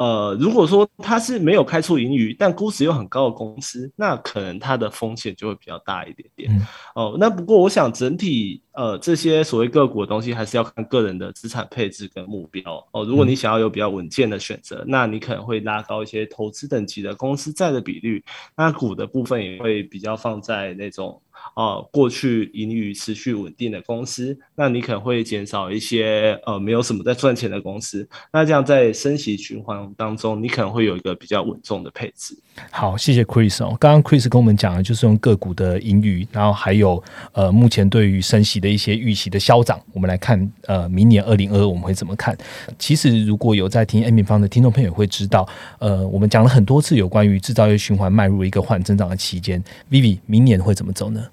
[0.00, 6.66] 呃，如果说它是没有开出盈余，但估值又很高的公司，那可能它的风险就会比较大一点点。
[6.94, 13.04] 哦，那不过我想整体呃这些所谓个股的东西，还是要看个人的资产配置跟目标哦。
[13.04, 18.24] 如果你想要有比较稳健的选择，那你可能会拉高一些投资等级的公司债的比率，
[18.56, 21.20] 那股的部分也会比较放在那种。
[21.54, 28.08] 哦，过去盈余持续稳定的公司，那你可能会减少一些呃没有什么在赚钱的公司。
[28.32, 32.36] 那这样在升息循环当中，你可能会有一个比较稳重的配置。
[32.70, 33.76] 好，谢谢 Chris 哦。
[33.80, 39.80] 刚刚 Chris 跟我们讲的就是用个股的盈余，然后还有呃目前对于升息的一些预期的消长。
[39.92, 42.36] 我们来看呃明年二零二二我们会怎么看？
[42.78, 49.62] 其实如果有在听 M 平方的听众朋友会知道，呃我们讲了很多次有关于制造业循环迈入一个缓增长的期间。
[49.90, 51.24] Vivi 明年会怎么走呢？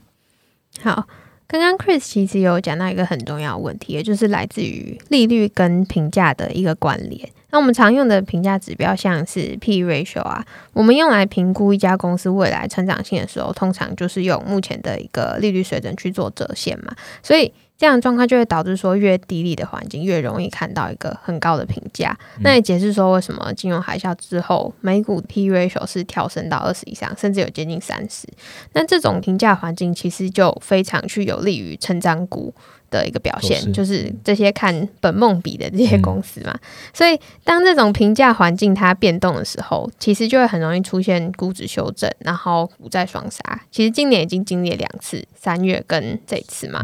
[0.82, 1.08] 好，
[1.48, 7.30] 刚刚 Chris 其实有讲到一个很重要的问题，也就是来自于利率跟评价的一个关联。
[7.50, 17.54] 那我们常用的评价指标，像是 P ratio 啊，我们用来评估一家公司未来成长性的时候，通常就是用目前的一个利率水准去做折现嘛，所以。
[17.78, 22.18] 这样的状况就会导致说，越低利的环境越容易看到一个很高的评价。
[22.42, 28.28] 那也解释说，为什么金融海啸之后，美股 P ratio 是跳升到二十以上，甚至有接近三十。
[28.74, 32.54] 那这种评价环境其实就非常去有利于成长股。
[32.90, 36.58] 的一个表现，就是这些看本梦比的这些公司嘛，
[36.94, 43.62] 所以当这种评价环境它变动的时候，其实就会很容易出现估值修正，然后股债双杀。
[43.72, 46.82] 其实今年已经经历了两次，三月跟这次嘛。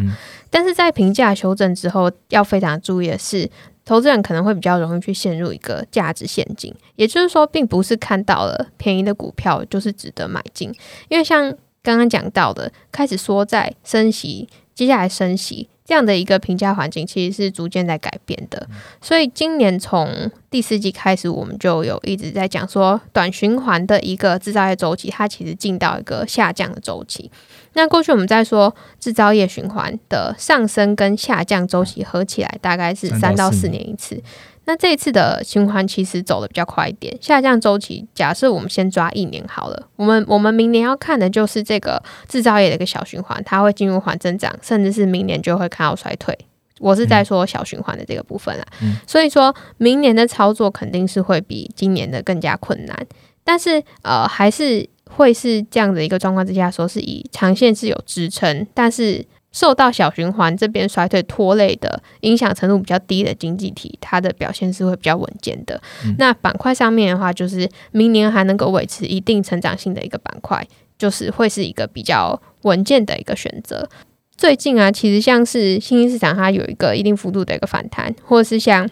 [0.50, 3.50] 但是在评价修正之后，要非常注意的是，
[3.86, 10.72] 投资人可能会比较容易去陷入一个价值陷阱，也就是说，并不是看到了便宜的股票就是值得买进，
[11.10, 11.52] 因为像
[11.82, 15.70] 刚刚讲到的，开始缩在升息，接下来升息。
[15.86, 18.68] 这样的一个评价环境其实是逐渐在改变的。
[19.02, 27.30] 所以今年从第四季开始，我们就有一直在讲说，短循环的一个制造业周期，它其实进到一个下降的周期。
[27.74, 34.22] 那过去我们在说制造业循环的上升跟下降周期合起来大概是三到四年一次。
[34.66, 39.90] 那这一次的循环其实走的比较快一点，下降周期假设我们先抓一年好了。
[39.98, 46.38] 我们我们明年要看的就是这个制造业的一个小循环，它会进入缓增长，甚至是明年就会看到衰退。
[46.80, 48.66] 我是在说小循环的这个部分啦，
[49.06, 53.08] 所以说明年的操作肯定是会比今年的更加困难，
[53.44, 59.26] 但是呃还是会是这样的一个状况之下，说是以长线是有支撑，但是。
[59.54, 65.82] 受到小循环这边衰退拖累的影响程度比较低的经济体，它的表现是会比较稳健的。
[66.18, 73.88] 那板块上面的话，就是明年还能够维持一定成长性的一个板块，就是会是一个比较稳健的一个选择。
[74.36, 78.90] 最近啊，其实像是新兴市场，它有一个一定幅度的一个反弹，或者是像。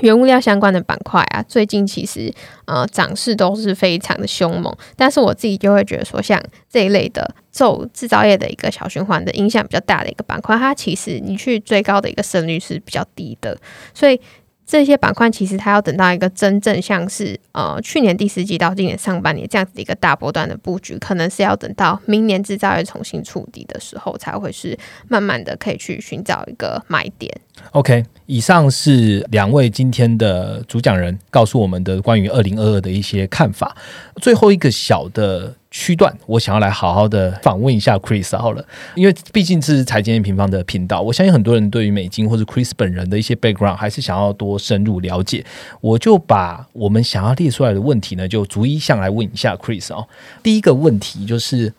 [0.00, 2.32] 原物料相关的板块啊，最近其实
[2.66, 13.56] 呃涨势都是非常的凶猛，但是我自己就会觉得说，像这一类的受制造业的一个小循环的影响比较大的一个板块，它其实你去追高的一个胜率是比较低的，
[13.94, 14.20] 所以。
[14.66, 24.76] 这些板块其实它要等到一个真正像是呃去年第四季到今年上半年这样子一个大波段的布局，可能是要等到明年制造业重新触底的时候，才会是
[25.08, 27.32] 慢慢的可以去寻找一个买点。
[27.70, 33.76] OK，以上是两位今天的主讲人告诉我们的关于二零二二的一些看法。
[34.20, 35.54] 最后一个小的。
[35.78, 38.64] 区段，我想要来好好的访问一下 Chris 好了，
[38.94, 45.44] 因为毕竟是财经平方的频道，我相信很多人对于美金或者 Chris 本人的一些 background 还是想要多深入了解。
[45.82, 50.08] 我就把我们想要列出来的问题呢，就逐一向来问一下 Chris 哦。
[50.42, 51.70] 第一个问题就是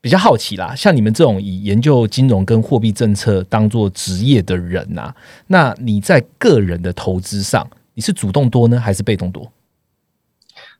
[0.00, 5.12] 比较好奇啦，像你们这种以研究金融跟货币政策当做职业的人呐，
[5.48, 9.50] 那你在个人的投资上，你是主动多呢，还是被动多？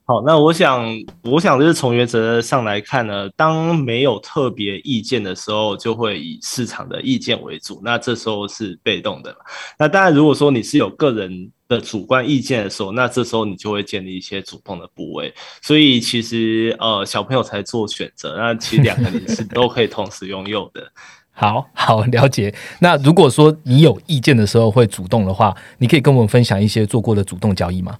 [0.06, 0.84] 好，那我想，
[1.22, 9.34] 我想就是从原则上来看呢，当没有特别意见的时候，就会以市场的意见为主，那这时候是被动的。
[9.78, 15.32] 那当然，如果说你是有个人的主观意见的时候，那这时候你就会建立一些主动的部位。
[15.62, 20.82] 所以其实呃，小朋友才做选择，那其实两个你是都可以同时拥有的。
[21.32, 22.54] 好好了解。
[22.78, 27.96] 那如果说你有意见的时候会主动的话，你可以跟我们分享一些做过的主动交易吗？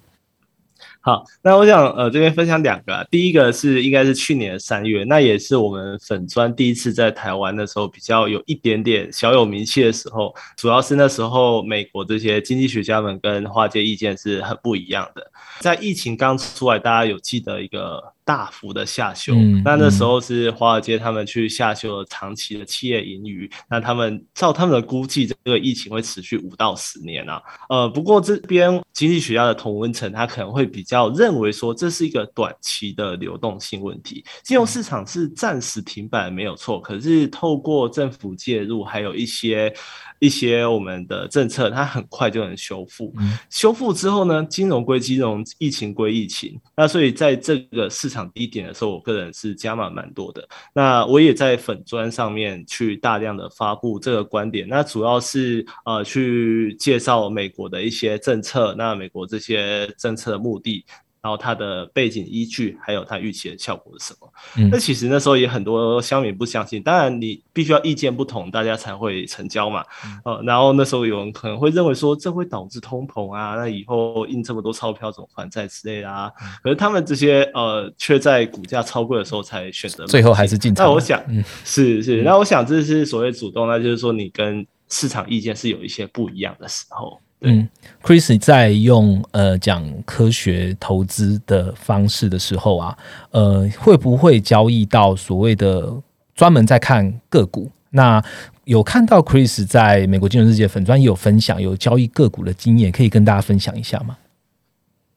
[1.05, 15.31] 好，那我想呃这边分享两个，啊第一个是应该是去年三月，那也是我们粉砖第一次在台湾的时候比较有一点点小有名气的时候，主要是那时候美国这些经济学家们跟华界意见是很不一样的，
[15.61, 18.14] 在疫情刚出来，大家有记得一个。
[18.25, 27.43] 大幅的下修，那那时候是华尔街他们去下修了长期的企业盈余，那他们照他们的估计，这个疫情会持续五到十年啊。
[27.69, 39.73] 呃，不过这边经济学家的童文成，他可能会比较认为说，这是一个短期的流动性问题，金融市场是暂时停摆没有错，可是透过政府介入，还有一些。
[40.21, 43.13] 一些我们的政策，它很快就能修复。
[43.51, 46.59] 修复之后呢，金融归金融，疫情归疫情。
[46.75, 50.49] 那所以在这个市场场低点的时候，我个人是加码蛮多的。
[50.73, 54.69] 那我也在粉砖上面去大量的发布这个观点。
[54.69, 60.85] 那主要是呃去介绍美国的一些政策，那美国这些政策的目的。
[61.25, 64.69] 然后它的背景依据，还有它预期的效果是什么？
[64.71, 66.83] 那其实那时候也很多乡民不相信。
[66.83, 69.83] 当然，你必须要意见不同，大家才会成交嘛。
[70.27, 76.31] 呃，然后那时候有人可能会认为说，这会导致通膨啊，那以后印这么多钞票怎么还债之类的啊。
[76.63, 80.85] 可是他们这些呃，却在股价超贵的时候才选择，最后还是进场。
[80.85, 81.25] 那我想，
[81.65, 87.19] 是是，那我想这是所谓主动，那就是说你跟市场意见是有一些不一样的时候。
[87.45, 87.69] 嗯
[88.03, 92.99] ，Chris 在用呃讲科学投资的方式的时候啊，
[93.31, 95.93] 呃会不会交易到所谓的
[96.35, 97.71] 专门在看个股？
[97.91, 98.23] 那
[98.65, 104.17] 有看到 Chris 在美国金融世界粉专也有分享有交易个股的经验，可以跟大家分享一下吗？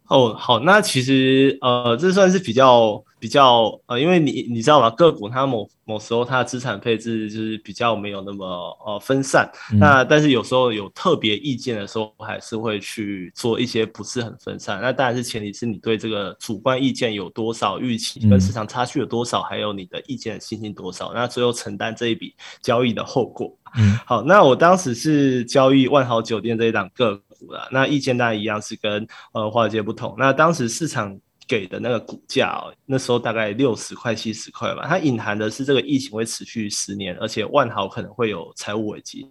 [0.07, 3.03] 哦，好，那其实呃这算是比较。
[3.19, 4.89] 比较呃，因为你你知道吗？
[4.91, 8.45] 个股它某某时候它的资产配置就是比较没有那么
[8.85, 9.49] 呃分散，
[9.79, 14.79] 那但是有时候有特别意见的时候，还是会去做一些不是很分散。
[14.81, 23.51] 那当然是前提是你对这个主观意见有多少预期，跟市场差距有多少，还有你的意见的信心多少，那最后承担这一笔交易的后果。
[23.77, 30.15] 嗯，好，那我当时是交易万豪酒店这一档个股的，那意见当然一样是跟呃华尔街不同。
[30.19, 31.19] 那当时市场。
[31.47, 34.85] 给的那个股价哦，那时候大概六十块、七十块吧。
[34.87, 39.25] 它隐含的是这个疫情会持续十年，而且万豪可能会有财务危机。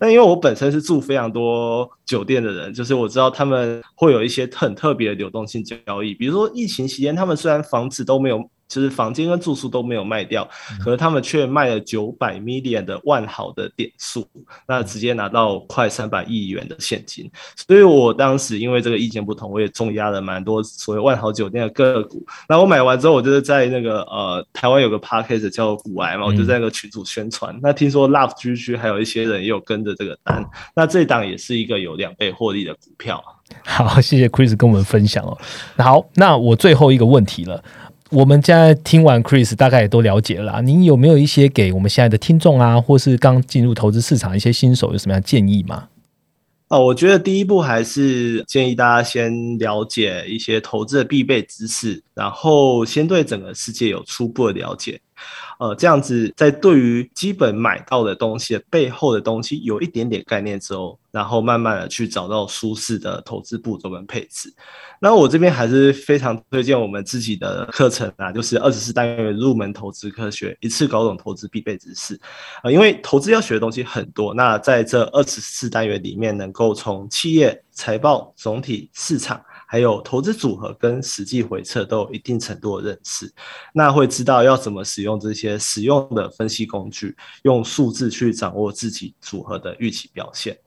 [0.00, 8.50] 那因为我本身是住非常多酒店的人，就是我知道他们会有一些很特别的流动性交易，比如说疫情期间，他们虽然房子都没有。
[8.70, 10.48] 就是房间跟住宿都没有卖掉，
[10.78, 14.24] 可是他们却卖了九百 million 的万豪的点数，
[14.66, 17.28] 那直接拿到快三百亿元的现金。
[17.56, 22.24] 所以我当时因为这个意见不同，我也重压了蛮多所谓万豪酒店的个股。
[22.48, 27.58] 那我买完之后，我就是在那个呃台湾有个 p a r k a s 叫股癌嘛，我就在那个群组宣传。
[27.60, 33.20] 那听说 Love GG 还有一些人也有跟着这个单，那这档也是一个有两倍获利的股票。
[33.64, 35.36] 好，谢谢 Chris 跟我们分享哦。
[35.76, 37.60] 好，那我最后一个问题了。
[38.10, 40.60] 我们现在听完 Chris，大概也都了解了。
[40.62, 45.86] 您有没有一些给我们现在的听众啊，或是刚进入投资市场一些新手有什么样建议吗？
[46.70, 55.00] 哦，我觉得第一步还是建议大家先了解一些投资的必备知识，然后先对整个世界有初步的了解。
[55.58, 64.52] 呃，这样子在对于基本买到的东西背后的东西有一点点概念之后，然后慢慢的去找到舒适的投资步骤跟配置。
[65.00, 72.18] 那我这边还是非常推荐我们自己的课程啊，就是二十四单元入门投资科学，一次搞懂投资必备知识。
[72.62, 79.42] 啊，因为投资要学的东西很多，那在这二十四单元里面，能够从企业财报、总体市场。
[79.70, 83.32] 还有投资组合跟实际回撤都有一定程度的认识，
[83.72, 90.58] 那会知道要怎么使用这些实用的分析工具，用数字去掌握自己组合的预期表现。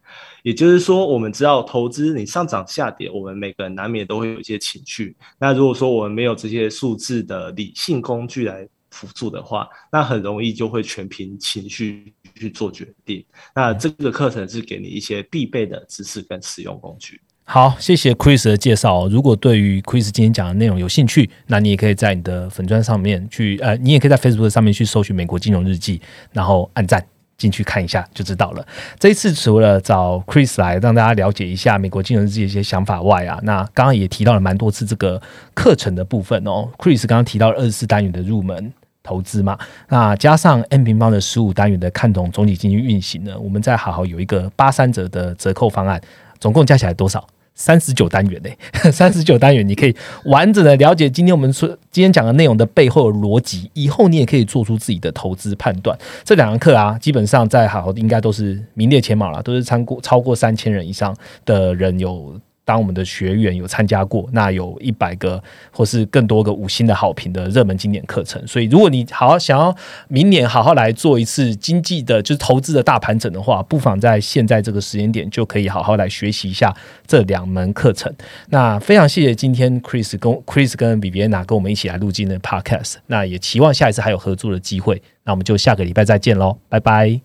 [0.41, 5.14] 也就是说，我们知道投资你上涨下跌，我们每个人难免都会有一些情绪。
[5.38, 13.26] 那如果说我们没有这些数字的理性工具来辅助的话，那很容易就会全凭情绪去做决定。
[13.54, 17.20] 那这个课程是给你一些必备的知识跟使用工具。
[17.46, 19.08] 好，谢谢 Chris 的介绍。
[19.10, 27.06] 如果对于 Chris 今天讲的内容有兴趣，那你也可以在你的粉砖上面去，呃，你也可以在 Facebook 上面去搜寻“美国金融日记”，然后按赞
[27.38, 28.66] 进去看一下就知道了。
[28.98, 35.22] 这一次除了找 Chris 来让大家了解一下美国金融日记的一些想法外啊，那刚刚也提到了蛮多次这个
[35.54, 36.70] 课程的部分哦。
[36.78, 38.74] Chris 刚刚提到了二十四单元的入门
[39.04, 46.02] 投资嘛，那加上 N 平方的十五单元的看懂总体经济运行呢，我们再好好有一个八三折的折扣方案。
[46.39, 47.26] 总共加起来多少？
[47.56, 48.49] 三十九单元呢？
[48.91, 49.95] 三十九单元，你可以
[50.26, 55.97] 完整的了解今天我们说今天讲的内容的背后的逻辑，以后你也可以做出自己的投资判断。
[56.24, 62.39] 这两堂课啊，基本上在好应该都是名列前茅了，都是超过超过三千人以上的人有。
[62.66, 65.41] 当我们的学员有参加过，那有一百个
[65.72, 68.41] 或是更多个五星的好评的热门经典课程。
[68.47, 69.76] 所以，如果你好好想要
[70.07, 76.74] 明年好好来做一次经济的，就是投资的大盘整的话，不妨在现在这个时间点就可以好好来学习一下
[77.05, 78.14] 这两门课程。
[78.49, 82.95] 那非常谢谢今天 Chris 跟 Chris 跟 Viviana 跟我们一起来录今天的 Podcast。
[83.07, 85.01] 那也期望下一次还有合作的机会。
[85.26, 87.20] 那我们就下个礼拜再见喽，拜拜，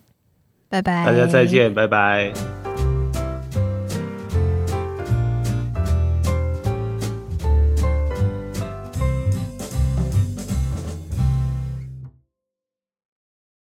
[0.69, 2.58] 拜拜，大家再见，拜拜。